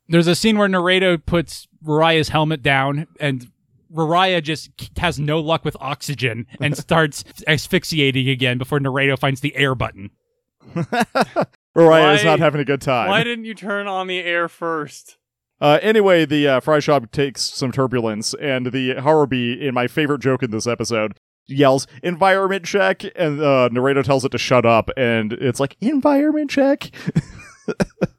[0.08, 3.48] There's a scene where Naredo puts Raria's helmet down, and
[3.94, 9.56] Raria just has no luck with oxygen and starts asphyxiating again before Naredo finds the
[9.56, 10.10] air button.
[11.76, 13.10] Mariah is not having a good time.
[13.10, 15.18] Why didn't you turn on the air first?
[15.60, 20.20] Uh, anyway, the uh, fry shop takes some turbulence, and the Harubi, in my favorite
[20.22, 24.90] joke in this episode, yells "environment check," and uh, Naredo tells it to shut up,
[24.98, 26.92] and it's like environment check.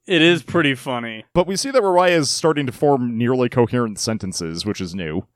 [0.07, 1.25] It is pretty funny.
[1.33, 5.27] But we see that Mariah is starting to form nearly coherent sentences, which is new.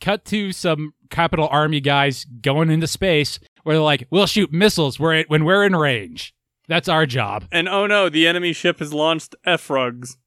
[0.00, 4.98] Cut to some Capital Army guys going into space where they're like, "We'll shoot missiles
[4.98, 6.34] when we're in range.
[6.68, 10.18] That's our job." And oh no, the enemy ship has launched F-rugs.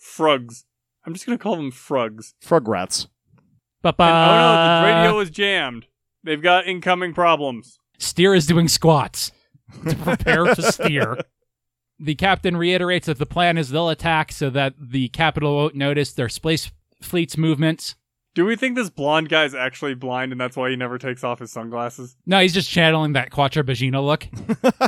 [0.00, 0.64] Frugs.
[1.06, 2.34] I'm just gonna call them Frugs.
[2.42, 3.08] Frugrats.
[3.82, 4.02] Ba-ba.
[4.02, 5.86] And oh no, the radio is jammed.
[6.22, 7.78] They've got incoming problems.
[7.98, 9.30] Steer is doing squats
[9.88, 11.18] to prepare to steer.
[11.98, 16.12] The captain reiterates that the plan is they'll attack so that the capital won't notice
[16.12, 17.94] their space fleet's movements.
[18.34, 21.38] Do we think this blonde guy's actually blind and that's why he never takes off
[21.38, 22.16] his sunglasses?
[22.26, 24.26] No, he's just channeling that Quattro Bajeena look,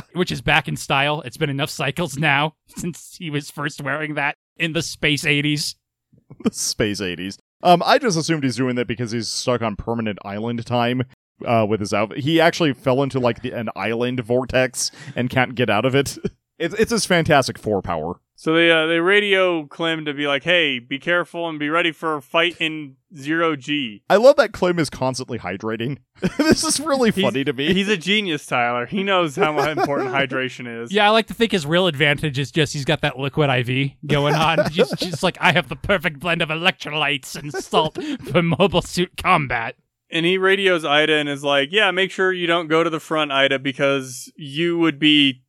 [0.13, 1.21] which is back in style.
[1.21, 5.75] It's been enough cycles now since he was first wearing that in the space 80s.
[6.43, 7.37] the space 80s.
[7.63, 11.03] Um, I just assumed he's doing that because he's stuck on permanent island time
[11.45, 12.19] uh, with his outfit.
[12.19, 16.17] He actually fell into like the, an island vortex and can't get out of it.
[16.59, 18.19] It's it's his Fantastic Four power.
[18.39, 21.91] So they uh, they radio Klim to be like, "Hey, be careful and be ready
[21.91, 25.97] for a fight in zero G." I love that Klim is constantly hydrating.
[26.37, 27.73] this is really He's- funny to me.
[27.73, 28.85] He's a genius, Tyler.
[28.85, 30.91] He knows how important hydration is.
[30.93, 33.93] Yeah, I like to think his real advantage is just he's got that liquid IV
[34.05, 34.69] going on.
[34.69, 37.97] he's just like, I have the perfect blend of electrolytes and salt
[38.31, 39.75] for mobile suit combat.
[40.11, 42.99] And he radios Ida and is like, "Yeah, make sure you don't go to the
[42.99, 45.41] front, Ida, because you would be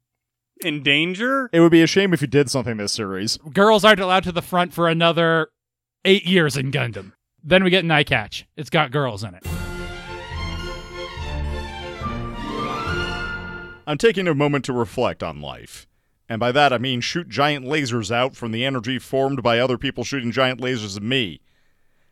[0.61, 3.39] in danger." it would be a shame if you did something this series.
[3.53, 5.49] Girls aren't allowed to the front for another
[6.05, 7.13] eight years in Gundam.
[7.43, 8.47] Then we get Night Catch.
[8.57, 9.47] It's got girls in it.
[13.87, 15.87] I'm taking a moment to reflect on life.
[16.29, 19.79] And by that I mean shoot giant lasers out from the energy formed by other
[19.79, 21.41] people shooting giant lasers at me.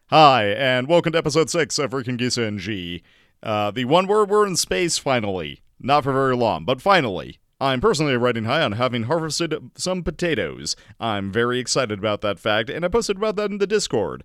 [0.06, 3.02] Hi, and welcome to episode 6 of Reconguista in G.
[3.42, 5.60] Uh, the one where we're in space, finally.
[5.78, 7.40] Not for very long, but finally.
[7.60, 10.76] I'm personally riding high on having harvested some potatoes.
[11.00, 14.24] I'm very excited about that fact, and I posted about that in the Discord.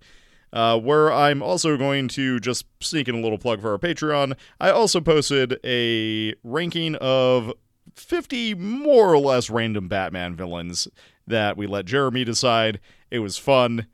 [0.53, 4.35] Uh, where I'm also going to just sneak in a little plug for our Patreon.
[4.59, 7.53] I also posted a ranking of
[7.95, 10.89] 50 more or less random Batman villains
[11.25, 12.81] that we let Jeremy decide.
[13.09, 13.87] It was fun.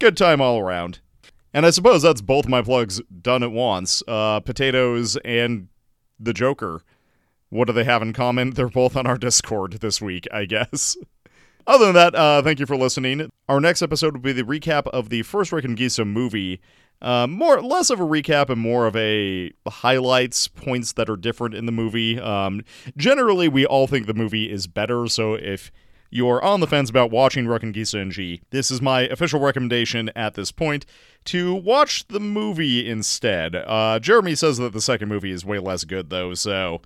[0.00, 0.98] Good time all around.
[1.52, 4.02] And I suppose that's both my plugs done at once.
[4.08, 5.68] Uh, potatoes and
[6.18, 6.82] the Joker.
[7.54, 8.50] What do they have in common?
[8.50, 10.96] They're both on our Discord this week, I guess.
[11.68, 13.30] Other than that, uh, thank you for listening.
[13.48, 16.60] Our next episode will be the recap of the first Reconguista movie.
[17.00, 21.54] Uh, more, less of a recap and more of a highlights, points that are different
[21.54, 22.18] in the movie.
[22.18, 22.64] Um,
[22.96, 25.70] generally, we all think the movie is better, so if
[26.10, 30.34] you're on the fence about watching Reconguista in G, this is my official recommendation at
[30.34, 30.86] this point
[31.26, 33.54] to watch the movie instead.
[33.54, 36.82] Uh, Jeremy says that the second movie is way less good, though, so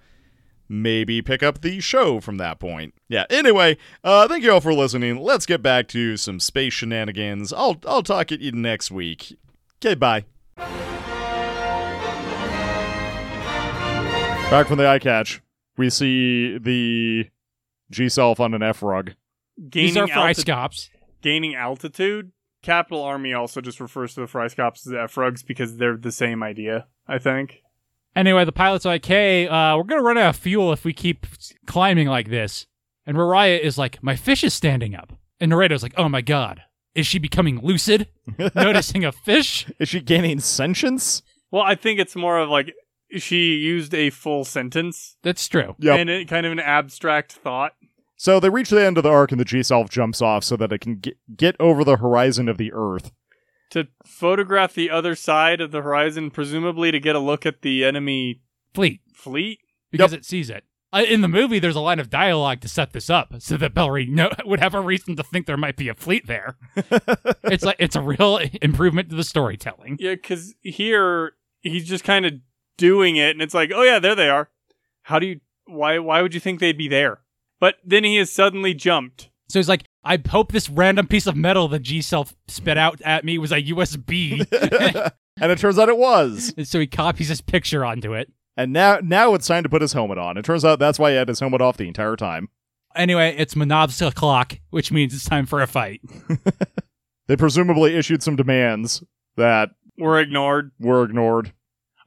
[0.68, 2.94] maybe pick up the show from that point.
[3.08, 5.16] Yeah, anyway, uh, thank you all for listening.
[5.18, 7.52] Let's get back to some space shenanigans.
[7.52, 9.38] I'll, I'll talk at you next week.
[9.84, 10.24] Okay, bye.
[14.50, 15.42] Back from the eye catch,
[15.76, 17.28] we see the
[17.90, 19.12] G Self on an F rug.
[19.68, 20.88] Gaining, These are fry alti- scops.
[21.20, 22.32] gaining altitude.
[22.62, 26.86] Capital Army also just refers to the Fryscops as F-rugs because they're the same idea,
[27.06, 27.62] I think.
[28.16, 30.92] Anyway, the pilot's like, hey, uh, we're going to run out of fuel if we
[30.92, 31.26] keep
[31.66, 32.66] climbing like this.
[33.06, 35.12] And Mariah is like, my fish is standing up.
[35.40, 36.62] And Naredo's like, oh my god,
[36.94, 38.08] is she becoming lucid?
[38.54, 39.70] Noticing a fish?
[39.78, 41.22] Is she gaining sentience?
[41.50, 42.74] Well, I think it's more of like
[43.16, 45.74] she used a full sentence That's true.
[45.78, 45.94] Yeah.
[45.94, 47.72] and it, kind of an abstract thought.
[48.16, 50.56] So they reach the end of the arc and the G Self jumps off so
[50.56, 53.12] that it can get, get over the horizon of the Earth.
[53.70, 57.84] To photograph the other side of the horizon, presumably to get a look at the
[57.84, 58.40] enemy
[58.74, 59.60] Fleet, fleet.
[59.90, 60.64] because it sees it.
[60.90, 63.74] Uh, in the movie, there's a line of dialogue to set this up, so that
[63.74, 66.56] Bellry no, would have a reason to think there might be a fleet there.
[67.44, 69.96] it's like it's a real improvement to the storytelling.
[70.00, 72.34] Yeah, because here he's just kind of
[72.78, 74.48] doing it, and it's like, oh yeah, there they are.
[75.02, 75.40] How do you?
[75.66, 75.98] Why?
[75.98, 77.20] Why would you think they'd be there?
[77.60, 79.28] But then he has suddenly jumped.
[79.48, 83.00] So he's like, I hope this random piece of metal that G Self spit out
[83.02, 84.40] at me was a USB.
[85.40, 86.54] and it turns out it was.
[86.56, 88.32] And so he copies his picture onto it.
[88.56, 90.36] And now now it's time to put his helmet on.
[90.36, 92.48] It turns out that's why he had his helmet off the entire time.
[92.96, 96.00] Anyway, it's Manov's clock, which means it's time for a fight.
[97.28, 99.04] They presumably issued some demands
[99.36, 100.72] that We're ignored.
[100.80, 101.52] were ignored.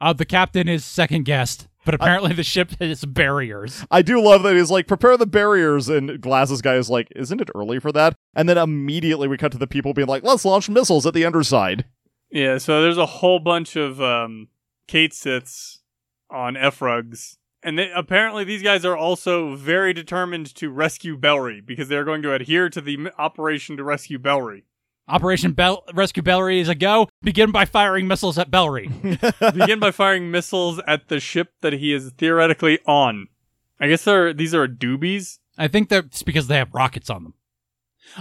[0.02, 3.86] Uh, the captain is second guessed, but apparently the ship has barriers.
[3.90, 7.42] I do love that he's like, prepare the barriers, and Glasses guy is like, isn't
[7.42, 8.16] it early for that?
[8.36, 11.26] And then immediately we cut to the people being like, let's launch missiles at the
[11.26, 11.86] underside.
[12.30, 14.48] Yeah, so there's a whole bunch of um,
[14.88, 15.80] Catsiths
[16.30, 17.38] on F-Rugs.
[17.64, 22.22] And they, apparently these guys are also very determined to rescue Bellry because they're going
[22.24, 24.64] to adhere to the operation to rescue Bellry.
[25.12, 27.10] Operation Bell- Rescue Bellry is a go.
[27.22, 28.88] Begin by firing missiles at Bellry.
[29.54, 33.28] Begin by firing missiles at the ship that he is theoretically on.
[33.80, 35.40] I guess they're, these are doobies.
[35.58, 37.34] I think that's because they have rockets on them.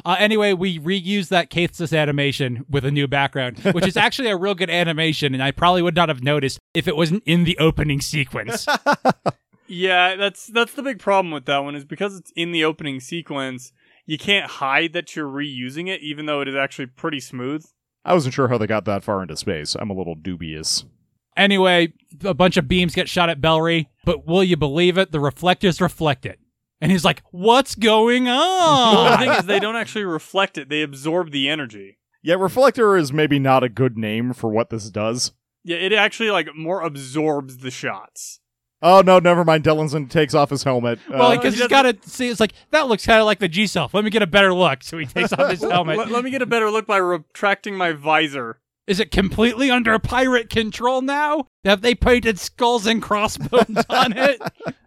[0.04, 4.36] Uh, anyway, we reused that Catsith animation with a new background, which is actually a
[4.36, 7.56] real good animation, and I probably would not have noticed if it wasn't in the
[7.58, 8.66] opening sequence.
[9.72, 12.98] Yeah, that's that's the big problem with that one is because it's in the opening
[12.98, 13.72] sequence,
[14.10, 17.64] you can't hide that you're reusing it, even though it is actually pretty smooth.
[18.04, 19.76] I wasn't sure how they got that far into space.
[19.78, 20.84] I'm a little dubious.
[21.36, 21.92] anyway,
[22.24, 25.12] a bunch of beams get shot at Bellry, but will you believe it?
[25.12, 26.40] The reflectors reflect it.
[26.80, 29.18] And he's like, What's going Well, the on?
[29.18, 31.98] thing is, they don't actually reflect it; they absorb the energy.
[32.22, 35.32] Yeah, reflector is maybe not a good name for what this does.
[35.62, 38.40] Yeah, it actually like more absorbs the shots.
[38.82, 39.64] Oh no, never mind.
[39.64, 40.98] Dellinson takes off his helmet.
[41.08, 43.38] well, Uh, because he he's got to see, it's like, that looks kind of like
[43.38, 43.92] the G self.
[43.92, 44.82] Let me get a better look.
[44.82, 45.98] So he takes off his helmet.
[45.98, 48.58] Let, let me get a better look by retracting my visor.
[48.86, 51.46] Is it completely under pirate control now?
[51.64, 54.40] Have they painted skulls and crossbones on it?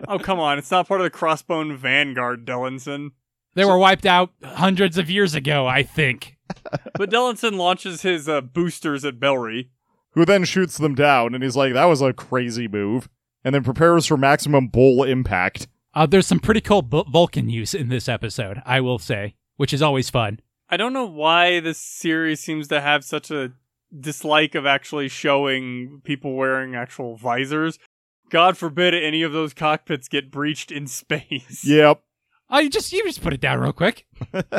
[0.08, 3.12] Oh come on, it's not part of the Crossbone Vanguard, Dellinson.
[3.56, 6.36] They were wiped out hundreds of years ago, I think.
[6.98, 9.70] But Dellinson launches his uh, boosters at Bellry.
[10.12, 13.08] who then shoots them down, and he's like, "That was a crazy move,"
[13.44, 15.68] and then prepares for maximum bull impact.
[15.94, 19.74] Uh, there's some pretty cool bu- Vulcan use in this episode, I will say, which
[19.74, 20.40] is always fun.
[20.70, 23.52] I don't know why this series seems to have such a
[23.98, 27.78] dislike of actually showing people wearing actual visors.
[28.32, 31.64] God forbid any of those cockpits get breached in space.
[31.68, 32.02] Yep.
[32.50, 34.06] Oh, you just you just put it down real quick.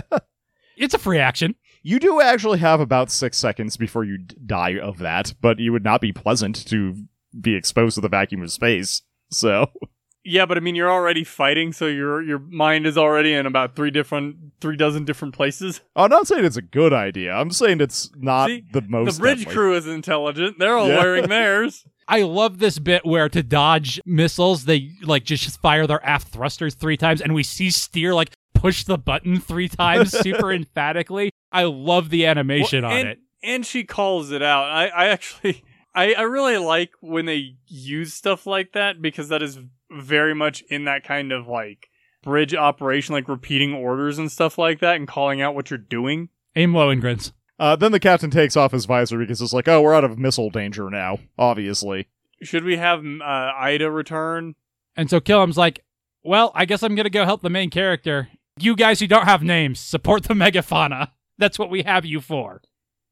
[0.77, 1.55] it's a free action.
[1.83, 5.71] You do actually have about six seconds before you d- die of that, but you
[5.73, 6.97] would not be pleasant to
[7.41, 9.03] be exposed to the vacuum of space.
[9.31, 9.71] So,
[10.25, 13.77] Yeah, but I mean, you're already fighting, so your your mind is already in about
[13.77, 15.81] three different, three dozen different places.
[15.97, 17.33] I'm not saying it's a good idea.
[17.33, 19.17] I'm saying it's not See, the most.
[19.17, 19.55] the bridge deadly.
[19.55, 20.99] crew is intelligent; they're all Yeah.
[20.99, 21.85] wearing theirs.
[22.07, 26.75] I love this bit where to dodge missiles, they like just fire their aft thrusters
[26.75, 31.31] three times, and we see Steer like push the button three times super emphatically.
[31.53, 33.19] I love the animation Well, on and, it.
[33.43, 34.71] and she calls it out.
[34.71, 35.65] I, I actually,
[35.95, 39.59] I, I really like when they use stuff like that because that is
[39.91, 41.89] very much in that kind of like
[42.23, 46.31] bridge operation, like repeating orders and stuff like that, and calling out what you're doing.
[46.57, 47.33] Aim low and grins.
[47.59, 50.19] Uh, then the captain takes off his visor because it's like, oh, we're out of
[50.19, 51.19] missile danger now.
[51.39, 52.09] Obviously.
[52.43, 54.55] Should we have uh, Ida return?
[54.97, 55.85] And so Killam's like,
[56.25, 58.29] well, I guess I'm going to go help the main character.
[58.59, 61.11] You guys who don't have names, support the megafauna.
[61.39, 62.63] That's what we have you for.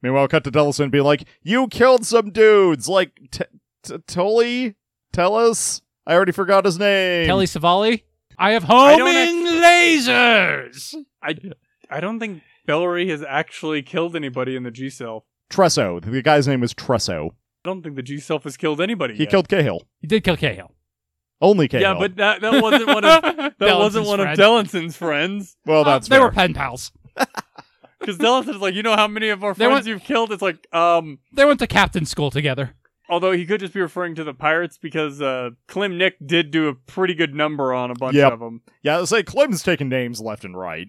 [0.02, 3.44] Meanwhile, cut to Dellinson being like, "You killed some dudes, like T-
[3.84, 4.74] T- Tully,
[5.12, 5.80] Tellus.
[6.06, 7.26] I already forgot his name.
[7.26, 8.02] Kelly Savali,
[8.36, 10.94] I have I homing lasers.
[11.22, 11.36] I,
[11.88, 15.24] I don't think Bellry has actually killed anybody in the G Self.
[15.50, 16.00] Tresso.
[16.04, 17.30] The guy's name is Tresso.
[17.30, 17.34] I
[17.68, 19.14] don't think the G Self has killed anybody.
[19.14, 19.30] He yet.
[19.30, 19.82] killed Cahill.
[20.00, 20.72] He did kill Cahill.
[21.40, 21.82] Only Cahill.
[21.82, 23.22] Yeah, but that, that wasn't one of
[23.58, 24.32] that wasn't one friend.
[24.32, 25.56] of Dellinson's friends.
[25.66, 26.22] well, Uh, that's they fair.
[26.26, 26.90] were pen pals.
[28.02, 30.32] Because Dellinson's like, you know how many of our They friends went- you've killed?
[30.32, 32.74] It's like, um, They went to captain school together.
[33.08, 36.68] although he could just be referring to the pirates because uh, Klim Nick did do
[36.68, 38.32] a pretty good number on a bunch Yep.
[38.32, 38.62] of them.
[38.82, 40.88] yeah, I say Klim's taking names left and right.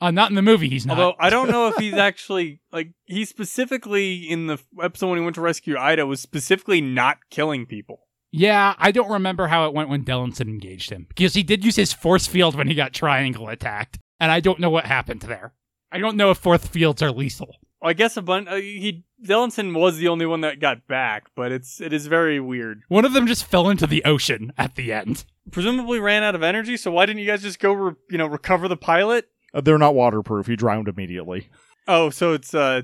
[0.00, 0.68] Uh, not in the movie.
[0.70, 0.98] He's not.
[0.98, 5.24] Although I don't know if he's actually like he specifically in the episode when he
[5.24, 8.06] went to rescue Ida was specifically not killing people.
[8.32, 11.76] yeah, I don't remember how it went when Dellinson engaged him because he did use
[11.76, 15.52] his force field when he got triangle attacked, and I don't know what happened there.
[15.92, 17.56] I don't know if fourth fields are lethal.
[17.82, 18.48] I guess a bunch.
[18.48, 22.38] Uh, he Dellinson was the only one that got back, but it's it is very
[22.38, 22.82] weird.
[22.88, 25.24] One of them just fell into the ocean at the end.
[25.50, 26.76] Presumably ran out of energy.
[26.76, 29.28] So why didn't you guys just go, re- you know, recover the pilot?
[29.54, 30.46] Uh, they're not waterproof.
[30.46, 31.48] He drowned immediately.
[31.88, 32.82] Oh, so it's uh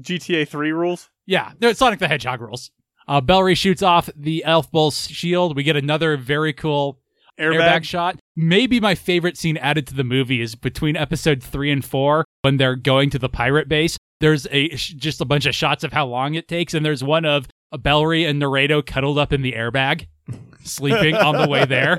[0.00, 1.10] GTA three rules.
[1.26, 2.70] Yeah, they're Sonic the Hedgehog rules.
[3.06, 5.56] Uh, Bellry shoots off the Elf Bull's shield.
[5.56, 7.00] We get another very cool
[7.38, 7.60] Airbag.
[7.60, 8.18] airbag shot.
[8.36, 12.56] Maybe my favorite scene added to the movie is between episode three and four when
[12.56, 13.96] they're going to the pirate base.
[14.20, 17.24] There's a just a bunch of shots of how long it takes, and there's one
[17.24, 20.06] of a Bellry and Naredo cuddled up in the airbag,
[20.64, 21.98] sleeping on the way there.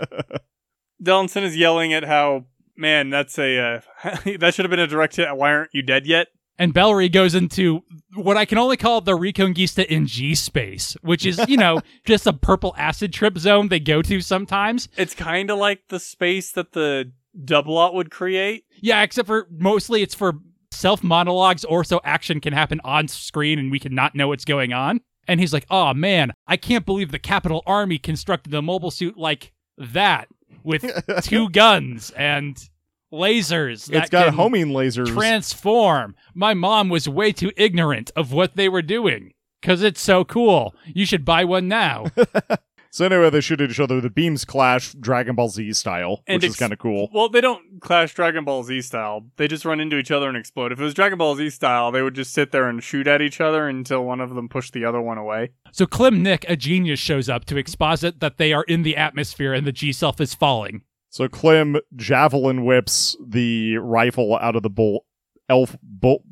[1.03, 2.45] Dellinson is yelling at how
[2.77, 3.81] man that's a uh,
[4.39, 5.36] that should have been a direct hit.
[5.36, 6.27] Why aren't you dead yet?
[6.60, 7.84] And Bellry goes into
[8.16, 12.28] what I can only call the Reconquista in G space, which is, you know, just
[12.28, 14.88] a purple acid trip zone they go to sometimes.
[14.95, 17.12] It's kind of like the space that the
[17.43, 18.66] double would create.
[18.82, 20.34] Yeah, except for mostly it's for
[20.72, 24.45] self monologues or so action can happen on screen and we can not know what's
[24.45, 25.01] going on.
[25.28, 29.18] And he's like, oh man, I can't believe the Capital Army constructed a mobile suit
[29.18, 30.28] like that
[30.64, 30.86] with
[31.24, 32.58] two guns and
[33.14, 33.86] lasers.
[33.88, 35.07] that it's got can homing lasers.
[35.07, 36.16] Transform.
[36.34, 39.34] My mom was way too ignorant of what they were doing.
[39.61, 40.76] Cause it's so cool.
[40.88, 42.07] You should buy one now.
[42.89, 44.01] so anyway, they shoot at each other.
[44.01, 47.07] The beams clash, Dragon Ball Z style, And which is kind of cool.
[47.14, 49.26] Well, they don't clash Dragon Ball Z style.
[49.38, 50.74] They just run into each other and explode.
[50.74, 53.22] If it was Dragon Ball Z style, they would just sit there and shoot at
[53.22, 55.51] each other until one of them pushed the other one away.
[55.72, 59.53] so Klim Nick, a genius, shows up to exposit that they are in the atmosphere
[59.53, 60.82] and the G self is falling.
[61.14, 65.05] So Klim javelin whips the rifle out of the bull
[65.47, 66.24] elf bull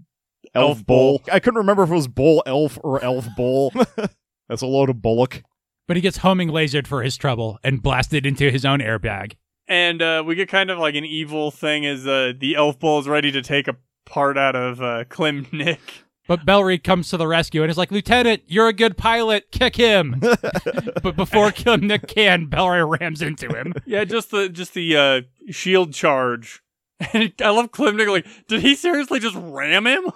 [0.56, 1.20] elf, Elf bull.
[1.20, 1.22] bull.
[1.32, 3.72] I couldn't remember if it was bull elf or elf bull.
[4.50, 5.44] That's a load of bullock.
[5.88, 9.34] But he gets homing lasered for his trouble and blasted into his own airbag.
[9.68, 12.98] And uh, we get kind of like an evil thing as uh, the elf bull
[12.98, 13.78] is ready to take a
[14.08, 16.06] part out of uh, Klim Nick.
[16.32, 19.52] But Bellry comes to the rescue and is like, Lieutenant, you're a good pilot.
[19.52, 20.16] Kick him.
[21.04, 23.74] but before Klim Nick can, Bellry rams into him.
[23.86, 26.64] Yeah, just the just the uh, shield charge.
[27.12, 28.08] And I love Klim Nick.
[28.08, 30.10] Like, did he seriously just ram him?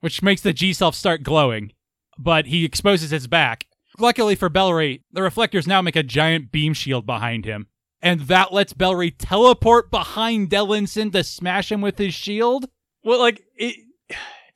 [0.00, 1.72] which makes the G self start glowing.
[2.18, 3.66] But he exposes his back.
[3.98, 7.66] Luckily for Bellry, the reflectors now make a giant beam shield behind him.
[8.00, 12.70] And that lets Bellry teleport behind Dellinson to smash him with his shield.
[13.04, 13.76] Well, like it.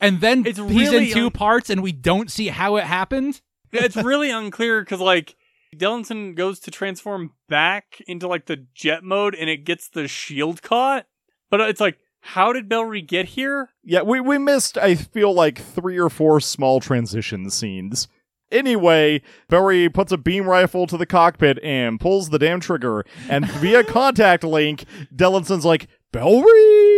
[0.01, 2.84] And then It's he's really in two un- parts and we don't see how it
[2.84, 3.40] happened.
[3.72, 5.36] it's really unclear because like
[5.74, 10.62] Dellinson goes to transform back into like the jet mode and it gets the shield
[10.62, 11.07] caught,
[11.51, 13.70] but it's like, how did Bellry get here?
[13.84, 18.09] Yeah, we, we missed, I feel like, three or four small transition scenes.
[18.51, 23.05] Anyway, Barry puts a beam rifle to the cockpit and pulls the damn trigger.
[23.28, 24.84] And via contact link,
[25.14, 26.95] Dellinson's like, Bellry!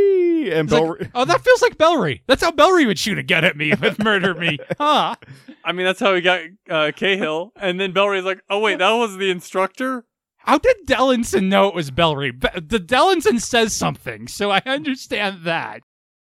[0.50, 2.20] And He's like, oh, that feels like Bellry.
[2.26, 4.58] That's how Bellry would shoot a gun at me with murder me.
[4.78, 5.16] Huh.
[5.64, 8.92] I mean, that's how he got uh, Cahill, and then Bellry's like, "Oh wait, that
[8.92, 10.04] was the instructor."
[10.38, 12.30] How did Dellinson know it was Bellry?
[12.30, 15.82] Be- the Dellinson says something, so I understand that.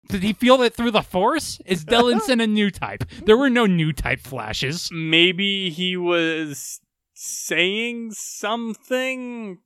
[0.08, 1.58] Did he feel it through the force?
[1.64, 3.04] Is Dellinson a new type?
[3.24, 4.90] There were no new type flashes.
[4.92, 6.80] Maybe he was
[7.14, 9.58] saying something.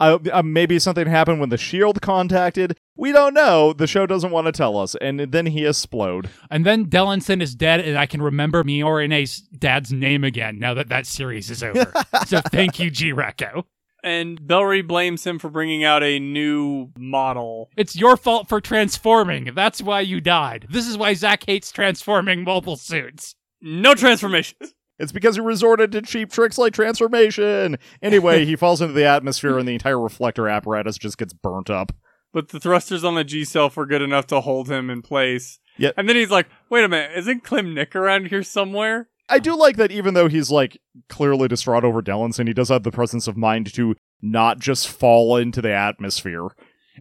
[0.00, 2.76] Uh, uh, maybe something happened when the shield contacted.
[2.96, 3.72] We don't know.
[3.72, 4.94] The show doesn't want to tell us.
[5.00, 6.30] And then he explode.
[6.50, 10.88] And then Dellinson is dead, and I can remember Miorine's dad's name again now that
[10.88, 11.92] that series is over.
[12.26, 13.64] so thank you, G-Reco.
[14.04, 17.70] And Bellry blames him for bringing out a new model.
[17.74, 19.54] It's your fault for transforming.
[19.54, 20.66] That's why you died.
[20.68, 23.34] This is why Zach hates transforming mobile suits.
[23.60, 24.74] No transformations.
[24.96, 27.78] It's because he resorted to cheap tricks like transformation.
[28.00, 31.90] Anyway, he falls into the atmosphere and the entire reflector apparatus just gets burnt up.
[32.34, 35.60] But the thrusters on the G self were good enough to hold him in place.
[35.78, 35.92] Yeah.
[35.96, 39.08] And then he's like, wait a minute, isn't Klim Nick around here somewhere?
[39.28, 40.78] I do like that even though he's like
[41.08, 45.36] clearly distraught over Dellinson, he does have the presence of mind to not just fall
[45.36, 46.48] into the atmosphere.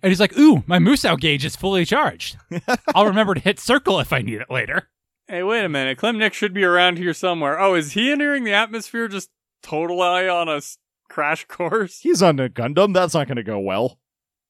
[0.01, 2.37] And he's like, ooh, my Musou gauge is fully charged.
[2.95, 4.89] I'll remember to hit circle if I need it later.
[5.27, 5.97] Hey, wait a minute.
[5.97, 7.59] Klim Nick should be around here somewhere.
[7.59, 9.29] Oh, is he entering the atmosphere just
[9.63, 10.77] totally on a s-
[11.09, 11.99] crash course?
[12.01, 12.93] He's on a Gundam.
[12.93, 13.99] That's not going to go well.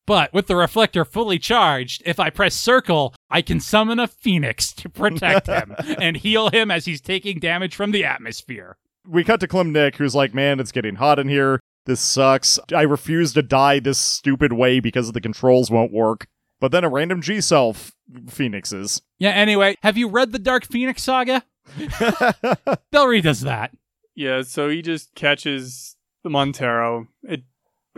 [0.05, 4.73] But with the reflector fully charged, if I press circle, I can summon a phoenix
[4.73, 8.77] to protect him and heal him as he's taking damage from the atmosphere.
[9.07, 11.59] We cut to Klim Nick, who's like, "Man, it's getting hot in here.
[11.85, 12.59] This sucks.
[12.73, 16.27] I refuse to die this stupid way because the controls won't work."
[16.59, 17.91] But then a random G self
[18.29, 19.01] phoenixes.
[19.19, 21.43] Yeah, anyway, have you read the Dark Phoenix saga?
[21.77, 23.71] Bellry does that.
[24.15, 27.07] Yeah, so he just catches the Montero.
[27.23, 27.43] It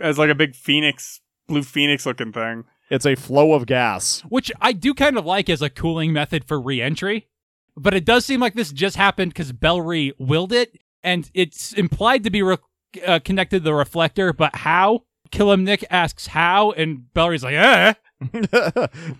[0.00, 2.64] as like a big phoenix, blue phoenix looking thing.
[2.90, 4.20] it's a flow of gas.
[4.28, 7.28] which I do kind of like as a cooling method for reentry.
[7.76, 12.24] but it does seem like this just happened because Bellry willed it, and it's implied
[12.24, 12.56] to be re-
[13.06, 15.02] uh, connected to the reflector, but how?
[15.30, 17.94] Killam Nick asks how, and Bellry's like, eh.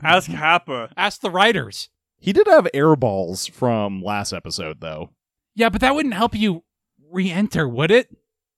[0.02, 0.90] Ask Happa.
[0.96, 1.88] Ask the writers.
[2.18, 5.10] he did have air balls from last episode, though.
[5.54, 6.62] Yeah, but that wouldn't help you
[7.10, 8.08] re enter, would it?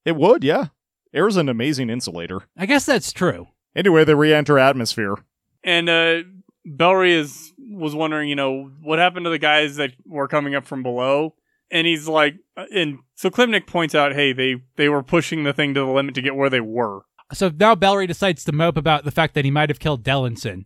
[0.04, 0.66] It would, yeah.
[1.12, 2.40] Air's an amazing insulator.
[2.56, 3.48] I guess that's true.
[3.76, 5.16] Anyway, they re-enter atmosphere.
[5.64, 6.22] And uh
[6.66, 10.66] Bellry is was wondering, you know, what happened to the guys that were coming up
[10.66, 11.34] from below?
[11.70, 12.36] And he's like
[12.72, 16.14] and so Klimnik points out, hey, they they were pushing the thing to the limit
[16.14, 17.02] to get where they were.
[17.32, 20.64] So now Bellry decides to mope about the fact that he might have killed Dellinson.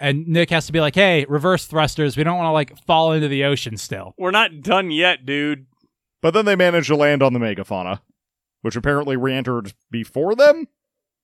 [0.00, 2.16] And Nick has to be like, hey, reverse thrusters.
[2.16, 4.14] We don't want to, like, fall into the ocean still.
[4.16, 5.66] We're not done yet, dude.
[6.22, 8.00] But then they manage to land on the megafauna,
[8.62, 10.68] which apparently re-entered before them.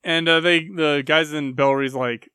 [0.05, 2.31] And uh, they the guys in Bellry's like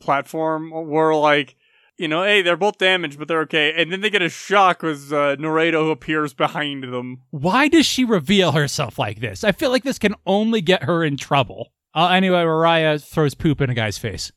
[0.00, 1.56] platform were like,
[2.00, 3.74] you know, hey, they're both damaged, but they're okay.
[3.76, 7.18] And then they get a shock as uh, Naredo appears behind them.
[7.30, 9.44] Why does she reveal herself like this?
[9.44, 11.72] I feel like this can only get her in trouble.
[11.94, 14.32] Uh, anyway, Mariah throws poop in a guy's face.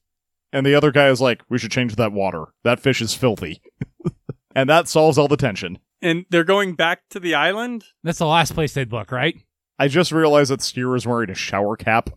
[0.52, 2.48] And the other guy is like, we should change that water.
[2.66, 3.62] That fish is filthy.
[4.56, 5.80] and that solves all the tension.
[6.02, 7.86] And they're going back to the island.
[8.04, 9.36] That's the last place they'd look, right?
[9.80, 12.10] I just realized that Steer is wearing a shower cap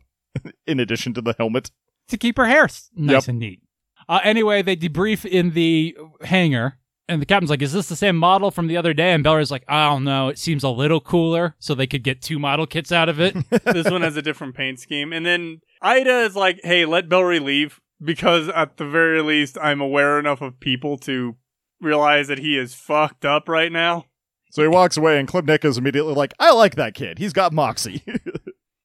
[0.67, 1.71] in addition to the helmet.
[2.09, 2.63] To keep her hair
[2.95, 3.29] nice Yep.
[3.29, 3.61] and neat.
[4.09, 6.79] Uh, anyway, they debrief in the hangar,
[7.09, 9.51] and the captain's like, "Is this the same model from the other day?" And Beller's
[9.51, 10.29] like, "I don't know.
[10.29, 13.35] It seems a little cooler, so they could get two model kits out of it."
[13.65, 15.13] this one has a different paint scheme.
[15.13, 19.81] And then Ida is like, hey, let Bellry leave because at the very least, I'm
[19.81, 21.37] aware enough of people to
[21.81, 24.05] realize that he is fucked up right now.
[24.53, 27.19] So he walks away, and Klim Nick is immediately like, I like that kid.
[27.19, 28.03] He's got moxie.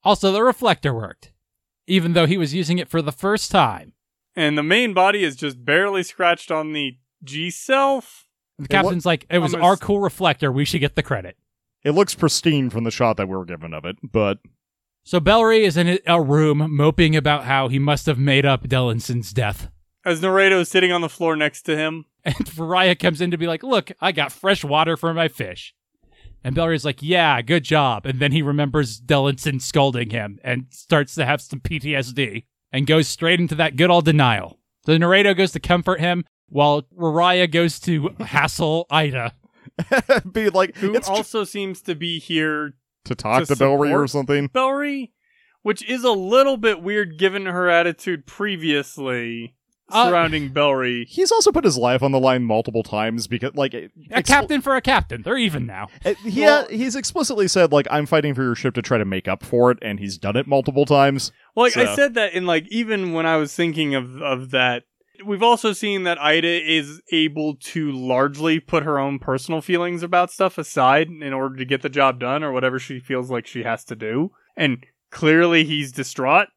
[0.03, 1.30] also, the reflector worked,
[1.87, 3.93] even though he was using it for the first time.
[4.35, 8.25] And the main body is just barely scratched on the G self.
[8.57, 10.51] The Hey, what- captain's like, "It was I'm a our cool reflector.
[10.51, 11.37] We should get the credit."
[11.83, 14.37] it looks pristine from the shot that we were given of it, but
[15.03, 19.33] So Bellry is in a room moping about how he must have made up Dellinson's
[19.33, 19.67] death.
[20.05, 22.05] As Naredo is sitting on the floor next to him.
[22.23, 25.73] And Mariah comes in to be like, look, I got fresh water for my fish.
[26.43, 28.05] And Bellry's like, yeah, good job.
[28.05, 33.07] And then he remembers Dellinson scolding him and starts to have some PTSD and goes
[33.07, 34.59] straight into that good old denial.
[34.85, 39.33] The Naredo goes to comfort him while Mariah goes to hassle Ida.
[40.31, 42.73] be like, Who it's also seems to be here
[43.05, 44.49] to talk to to Bellry or something.
[44.49, 45.11] Bellry,
[45.61, 49.55] which is a little bit weird given her attitude previously
[49.93, 51.05] Uh, surrounding Bellry.
[51.07, 54.61] He's also put his life on the line multiple times because, like, A expl- captain
[54.61, 55.21] for a captain.
[55.21, 55.87] They're even now.
[56.05, 59.05] Uh, he Well- he's explicitly said like I'm fighting for your ship to try to
[59.05, 61.31] make up for it, and he's done it multiple times.
[61.55, 64.83] Well, like I said that in like even when I was thinking of of that,
[65.25, 70.31] we've also seen that Ida is able to largely put her own personal feelings about
[70.31, 73.63] stuff aside in order to get the job done or whatever she feels like she
[73.63, 74.31] has to do.
[74.57, 76.47] And clearly he's distraught.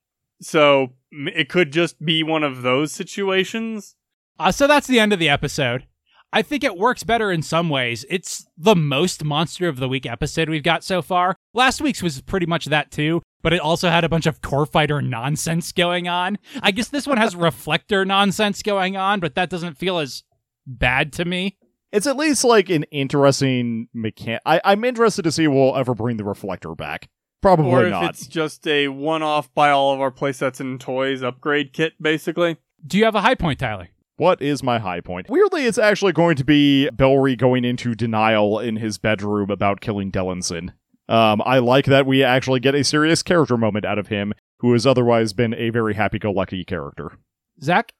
[0.45, 3.97] So it could just be one of those situations.
[4.39, 5.87] Uh, so that's the end of the episode.
[6.33, 8.05] I think it works better in some ways.
[8.11, 11.37] It's the most Monster of the Week episode we've got so far.
[11.55, 14.67] Last week's was pretty much that too, but it also had a bunch of core
[14.67, 16.39] fighter nonsense going on.
[16.61, 20.25] I guess this one has reflector nonsense going on, but that doesn't feel as
[20.67, 21.57] bad to me.
[21.93, 24.43] It's at least like an interesting mechanic.
[24.45, 27.09] I- I'm interested to see if we'll ever bring the reflector back.
[27.45, 28.05] Probably or if not.
[28.05, 32.57] it's just a one off buy all of our playsets and toys upgrade kit, basically.
[32.87, 33.91] Do you have a high point, Tyler?
[34.17, 35.29] What is my high point?
[35.29, 40.11] Weirdly, it's actually going to be Bellry going into denial in his bedroom about killing
[40.11, 40.71] Dellinson.
[41.07, 44.73] Um, I like that we actually get a serious character moment out of him, who
[44.73, 47.19] has otherwise been a very happy-go-lucky character.
[47.61, 47.93] Zach?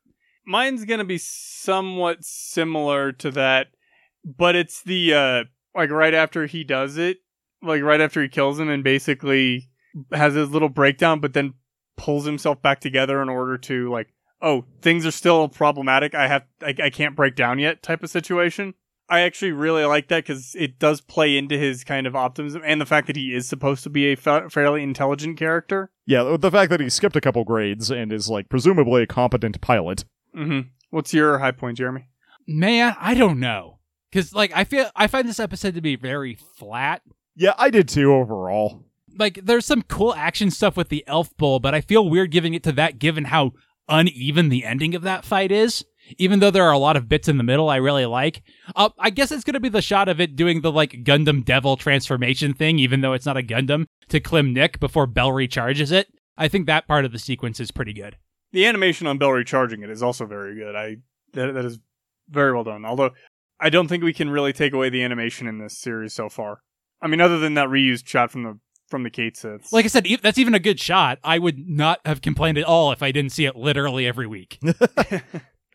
[0.47, 3.67] mine's gonna be somewhat similar to that,
[4.25, 7.19] but it's the uh like right after he does it,
[7.65, 9.69] like right after he kills him and basically
[10.13, 11.55] has his little breakdown, but then
[11.97, 14.13] pulls himself back together in order to like,
[14.43, 16.15] oh, things are still problematic.
[16.15, 18.75] I have I, I can't break down yet type of situation.
[19.09, 22.81] I actually really like that because it does play into his kind of optimism and
[22.81, 25.91] the fact that he is supposed to be a fa- fairly intelligent character.
[26.07, 29.61] Yeah, the fact that he skipped a couple grades and is like presumably a competent
[29.61, 30.05] pilot.
[30.35, 30.61] hmm
[30.91, 32.09] What's your high point, Jeremy?
[32.47, 33.79] Man, I don't know.
[34.13, 37.03] Cause like I feel I find this episode to be very flat.
[37.37, 38.85] Yeah, I did too overall.
[39.19, 42.55] like there's some cool action stuff with the elf bull, but I feel weird giving
[42.55, 43.53] it to that given how
[43.89, 45.85] uneven the ending of that fight is.
[46.19, 48.43] Even though there are a lot of bits in the middle I really like.
[48.77, 51.79] Uh, I guess it's gonna be the shot of it doing the like Gundam Devil
[51.79, 56.09] transformation thing, even though it's not a Gundam, to Klim Nick before Bell recharges it.
[56.37, 58.17] I think that part of the sequence is pretty good.
[58.53, 60.77] the animation on Bell recharging it is also very good.
[60.77, 60.97] I
[61.33, 61.79] that, that is
[62.29, 62.85] very well done.
[62.85, 63.11] Although
[63.59, 66.59] I don't think we can really take away the animation in this series so far.
[67.03, 69.73] I mean, other than that reused shot from the from the Catsiths.
[69.73, 71.19] Like I said, e- that's even a good shot.
[71.25, 74.59] I would not have complained at all if I didn't see it literally every week.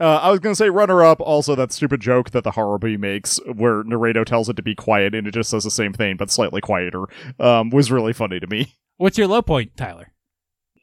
[0.01, 1.20] Uh, I was gonna say runner up.
[1.20, 5.13] Also, that stupid joke that the Harubi makes, where Naredo tells it to be quiet
[5.13, 7.03] and it just says the same thing but slightly quieter,
[7.38, 8.76] um, was really funny to me.
[8.95, 10.13] What's your low point, Tyler?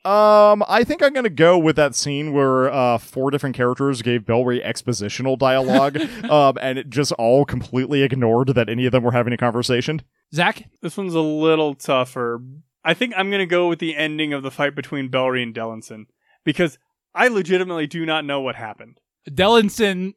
[0.04, 4.22] Um, I think I'm gonna go with that scene where uh, four different characters gave
[4.26, 5.96] Bellry expositional dialogue,
[6.30, 10.02] um, and it just all completely ignored that any of them were having a conversation.
[10.34, 10.68] Zach?
[10.82, 12.42] this one's a little tougher.
[12.84, 16.06] I think I'm gonna go with the ending of the fight between Bellry and Dellinson
[16.44, 16.78] because
[17.14, 19.00] I legitimately do not know what happened.
[19.28, 20.14] Dellinson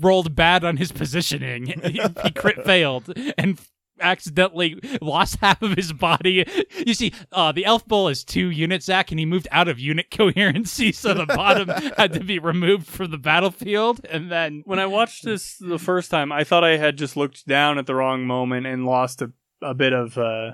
[0.00, 1.66] rolled bad on his positioning.
[1.84, 3.58] he, he crit failed and
[4.02, 6.44] accidentally lost half of his body.
[6.86, 9.78] You see, uh, the elf bull is two units, Zach, and he moved out of
[9.78, 14.04] unit coherency, so the bottom had to be removed from the battlefield.
[14.10, 17.46] And then When I watched this the first time, I thought I had just looked
[17.46, 19.32] down at the wrong moment and lost a,
[19.62, 20.52] a bit of, uh,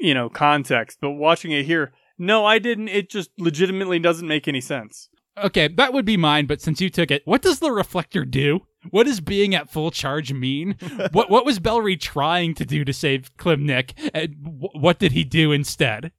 [0.00, 0.98] you know, context.
[1.00, 2.88] But watching it here, no, I didn't.
[2.88, 5.08] It just legitimately doesn't make any sense.
[5.38, 8.66] Okay, that would be mine, but since you took it, what does the reflector do?
[8.90, 10.76] What does being at full charge mean?
[11.12, 13.92] what what was Bellry trying to do to save Klimnik?
[14.14, 16.12] And wh- what did he do instead?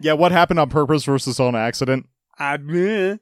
[0.00, 2.06] Yeah, what happened on purpose versus on accident?
[2.38, 3.16] I, meh.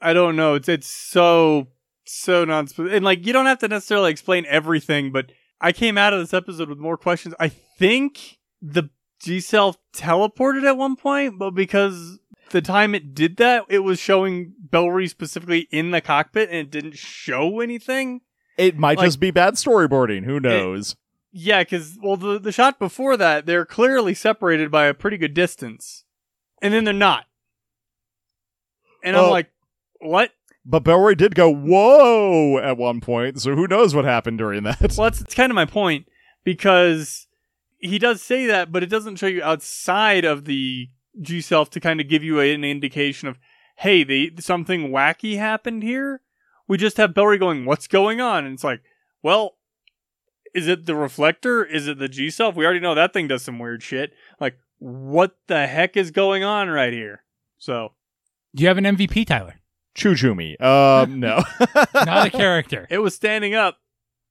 [0.00, 0.54] I don't know.
[0.54, 1.68] It's it's so
[2.04, 6.12] so non and like you don't have to necessarily explain everything, but I came out
[6.12, 7.34] of this episode with more questions.
[7.38, 12.18] I think the G Self teleported at one point, but because
[12.52, 16.70] the time it did that, it was showing Bellry specifically in the cockpit and it
[16.70, 18.20] didn't show anything.
[18.56, 20.24] It might Like- just be bad storyboarding.
[20.24, 20.94] Who knows?
[21.32, 25.32] Yeah, because well, the the shot before that, they're clearly separated by a pretty good
[25.34, 26.04] distance,
[26.60, 27.24] and then they're not.
[29.02, 29.50] And I'm like,
[30.00, 30.30] what?
[30.64, 34.78] but Bellry did go whoa at one point, so who knows what happened during that?
[34.80, 36.06] Well, that's, that's kind of my point
[36.44, 37.26] because
[37.78, 40.88] he does say that, but it doesn't show you outside of the
[41.20, 43.38] G self to kind of give you an indication of,
[43.76, 46.20] hey, the something wacky happened here.
[46.68, 48.44] We just have Bellry going, what's going on?
[48.44, 48.80] And it's like,
[49.22, 49.56] well,
[50.54, 51.64] is it the reflector?
[51.64, 52.54] Is it the G self?
[52.56, 54.12] We already know that thing does some weird shit.
[54.40, 57.22] Like, what the heck is going on right here?
[57.58, 57.92] So
[58.54, 59.60] Do you have an MVP, Tyler?
[59.94, 60.60] Chuchumi.
[60.60, 61.42] Um, no.
[61.94, 62.86] Not a character.
[62.90, 63.78] it was standing up.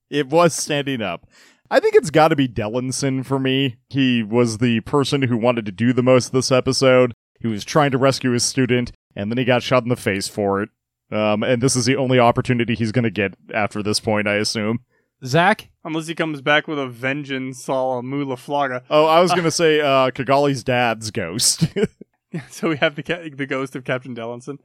[0.09, 1.27] It was standing up.
[1.71, 3.77] I think it's got to be Dellinson for me.
[3.87, 7.13] He was the person who wanted to do the most this episode.
[7.39, 10.27] He was trying to rescue his student, and then he got shot in the face
[10.27, 10.69] for it.
[11.13, 14.35] Um, and this is the only opportunity he's going to get after this point, I
[14.35, 14.79] assume.
[15.23, 15.69] Zach?
[15.85, 18.83] Unless he comes back with a vengeance all a la Mu La Flaga.
[18.89, 21.67] Oh, I was going to say uh, Cagalli's dad's ghost.
[22.49, 24.57] so we have the ca- the ghost of Captain Dellinson.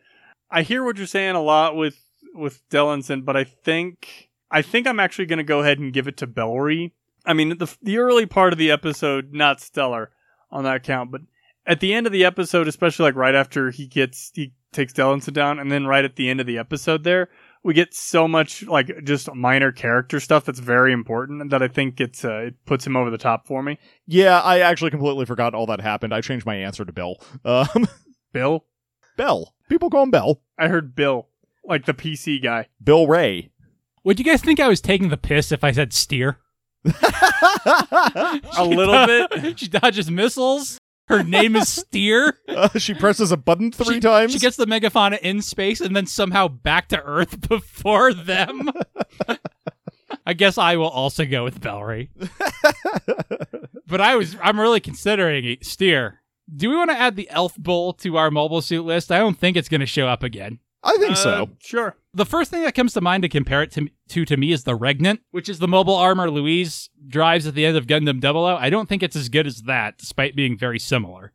[0.50, 2.00] I hear what you're saying a lot with
[2.34, 6.08] with Dellinson, but I think I think I'm actually going to go ahead and give
[6.08, 6.92] it to Bellry.
[7.24, 10.10] I mean, the the early part of the episode not stellar
[10.50, 11.22] on that count, but
[11.66, 15.32] at the end of the episode, especially like right after he gets he takes Dellinson
[15.32, 17.28] down, and then right at the end of the episode, there
[17.66, 22.00] we get so much like just minor character stuff that's very important that I think
[22.00, 23.76] it's uh, it puts him over the top for me.
[24.06, 26.14] yeah, I actually completely forgot all that happened.
[26.14, 27.16] I changed my answer to Bill.
[27.44, 27.88] Um,
[28.32, 28.66] Bill,
[29.16, 29.54] Bell.
[29.68, 30.42] People call him Bell.
[30.58, 31.28] I heard Bill,
[31.64, 32.68] like the PC guy.
[32.82, 33.50] Bill Ray.
[34.06, 36.38] Would you guys think I was taking the piss if I said steer?
[36.84, 39.58] A little bit.
[39.58, 40.78] she dodges missiles.
[41.08, 42.38] Her name is Steer.
[42.48, 44.32] Uh, she presses a button three she, times.
[44.32, 48.70] She gets the megafauna in space and then somehow back to Earth before them.
[50.24, 52.10] I guess I will also go with Bellry.
[53.88, 55.66] but I was I'm really considering it.
[55.66, 56.22] Steer.
[56.54, 59.10] Do we want to add the elf bull to our mobile suit list?
[59.10, 60.60] I don't think it's going to show up again.
[60.82, 61.50] I think Uh, so.
[61.60, 61.96] Sure.
[62.14, 64.64] The first thing that comes to mind to compare it to, to to me is
[64.64, 68.56] the Regnant, which is the mobile armor Louise drives at the end of Gundam 00.
[68.56, 71.32] I don't think it's as good as that, despite being very similar.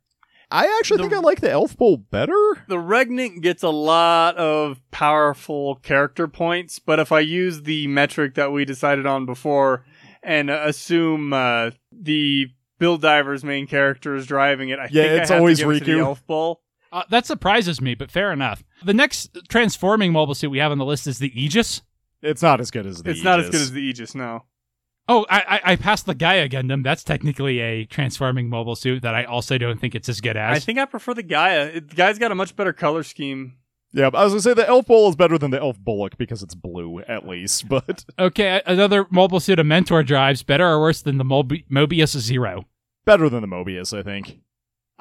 [0.50, 2.34] I actually The- think I like the Elf Bull better.
[2.68, 8.34] The Regnant gets a lot of powerful character points, but if I use the metric
[8.36, 9.86] that we decided on before
[10.24, 12.48] and uh, assume uh, the
[12.80, 15.66] Build Diver's main character is driving it, I Yeah, think I it's have always to
[15.66, 16.00] give it to the Riku.
[16.06, 16.62] Elf Bull.
[16.92, 18.64] Uh, that surprises me, but fair enough.
[18.84, 21.82] The next transforming mobile suit we have on the list is the Aegis.
[22.22, 23.60] It's not as good as the It's not as Aegis.
[23.60, 24.46] good as the Aegis, no.
[25.08, 26.84] Oh, I, I I passed the Gaia Gundam.
[26.84, 30.56] That's technically a transforming mobile suit that I also don't think it's as good as.
[30.56, 31.66] I think I prefer the Gaia.
[31.66, 33.58] It, the Gaia's got a much better color scheme.
[33.94, 36.18] Yeah, but I was gonna say the Elf Bull is better than the Elf Bullock
[36.18, 37.68] because it's blue, at least.
[37.68, 42.18] But okay, another mobile suit of Mentor drives better or worse than the Mobi- Mobius
[42.18, 42.68] Zero.
[43.04, 44.40] better than the Mobius, I think.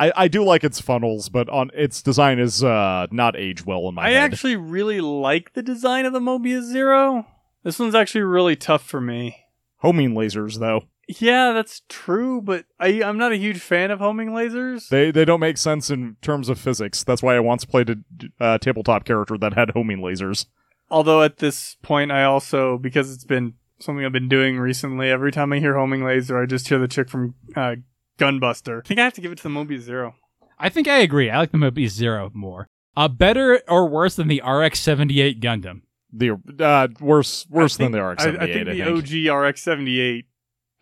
[0.01, 3.89] I, I do like its funnels, but on its design is uh not age well
[3.89, 4.33] in my I head.
[4.33, 7.27] actually really like the design of the Mobius Zero.
[7.63, 9.37] This one's actually really tough for me.
[9.79, 10.85] Homing lasers, though.
[11.19, 14.89] Yeah, that's true, but I, I'm not a huge fan of homing lasers.
[14.89, 17.03] They they don't make sense in terms of physics.
[17.03, 17.97] That's why I once played a
[18.45, 20.47] uh, tabletop character that had homing lasers.
[20.91, 25.33] Although at this point, I also, because it's been something I've been doing recently, every
[25.33, 27.77] time I hear homing laser, I just hear the chick from uh,
[28.21, 28.81] Gunbuster.
[28.85, 30.15] I think I have to give it to the Mobius Zero.
[30.59, 31.31] I think I agree.
[31.31, 32.69] I like the Mobius Zero more.
[32.97, 35.83] Uh, better or worse than the RX 78 Gundam?
[36.13, 38.41] The uh, worse worse I than the RX-78.
[38.41, 40.25] I think the OG RX-78.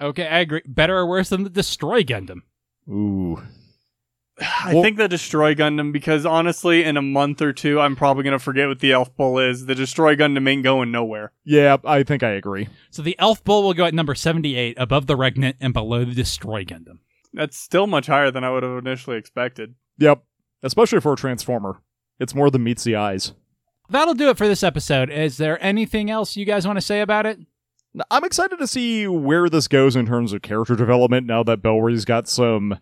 [0.01, 0.63] Okay, I agree.
[0.67, 2.39] Better or worse than the Destroy Gundam?
[2.89, 3.43] Ooh,
[4.41, 8.25] I Well- think the Destroy Gundam because honestly, in a month or two, I'm probably
[8.25, 9.67] gonna forget what the Elf Bull is.
[9.67, 11.33] The Destroy Gundam ain't going nowhere.
[11.45, 12.69] yeah, I think I agree.
[12.91, 16.15] So the Elf Bull will go at number 78, above the Regnant and below the
[16.15, 17.01] Destroy Gundam.
[17.33, 19.75] That's still much higher than I would have initially expected.
[19.99, 20.23] Yep,
[20.63, 21.83] especially for a transformer,
[22.19, 23.33] it's more than meets the eyes.
[23.91, 25.11] That'll do it for this episode.
[25.11, 27.39] Is there anything else you guys want to say about it?
[28.11, 32.05] I'm excited to see where this goes in terms of character development now that Bellry's
[32.05, 32.79] got some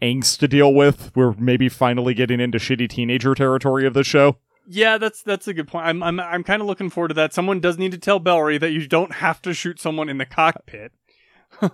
[0.00, 1.12] angst to deal with.
[1.14, 4.38] We're maybe finally getting into shitty teenager territory of this show.
[4.68, 5.86] Yeah, that's that's a good point.
[5.86, 7.32] I'm I'm I'm kind of looking forward to that.
[7.32, 10.26] Someone does need to tell Bellry that you don't have to shoot someone in the
[10.26, 10.92] cockpit.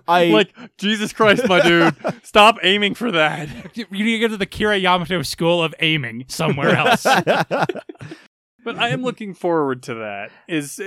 [0.07, 3.49] I like Jesus Christ, my dude, stop aiming for that.
[3.75, 7.03] You need to go to the Kira Yamato School of Aiming somewhere else.
[7.03, 10.31] But I am looking forward to that.
[10.47, 10.79] Is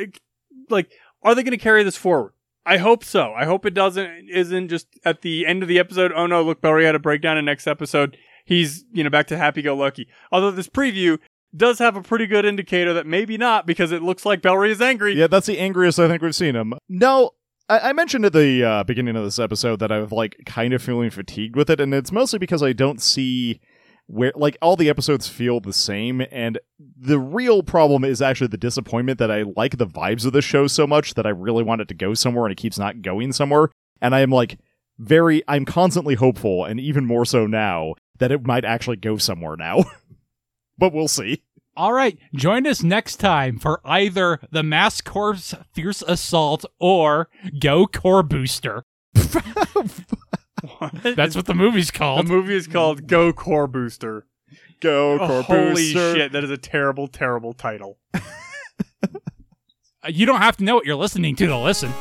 [0.71, 0.93] like,
[1.23, 2.33] are they going to carry this forward?
[2.65, 3.33] I hope so.
[3.33, 6.13] I hope it doesn't isn't just at the end of the episode.
[6.15, 7.39] Oh no, look, Bellry had a breakdown.
[7.39, 10.09] In next episode, he's you know back to happy go lucky.
[10.33, 11.19] Although this preview
[11.55, 14.83] does have a pretty good indicator that maybe not because it looks like Bellry is
[14.83, 15.15] angry.
[15.15, 16.75] yeah, that's the angriest I think we've seen him.
[16.89, 17.31] No,
[17.69, 20.83] I, mentioned at the uh, beginning of this episode that I was like kind of
[20.83, 23.61] feeling fatigued with it, and it's mostly because I don't see
[24.07, 28.57] where like all the episodes feel the same, and the real problem is actually the
[28.57, 31.81] disappointment that I like the vibes of the show so much that I really want
[31.81, 34.59] it to go somewhere, and it keeps not going somewhere, and I am like
[34.99, 39.57] very, I'm constantly hopeful, and even more so now that it might actually go somewhere
[39.57, 39.85] now.
[40.79, 41.43] but we'll see.
[41.77, 47.29] All right, join us next time for either the Mass Corps Fierce Assault or
[47.61, 48.83] Go Core Booster.
[51.03, 52.27] That's what the movie's called.
[52.27, 54.27] the movie is called Go Core Booster.
[54.81, 55.99] Go, Oh, Core holy Booster.
[56.01, 57.99] Holy shit, that is a terrible, terrible title.
[60.03, 61.93] Uh, You don't have to know what you're listening to to listen.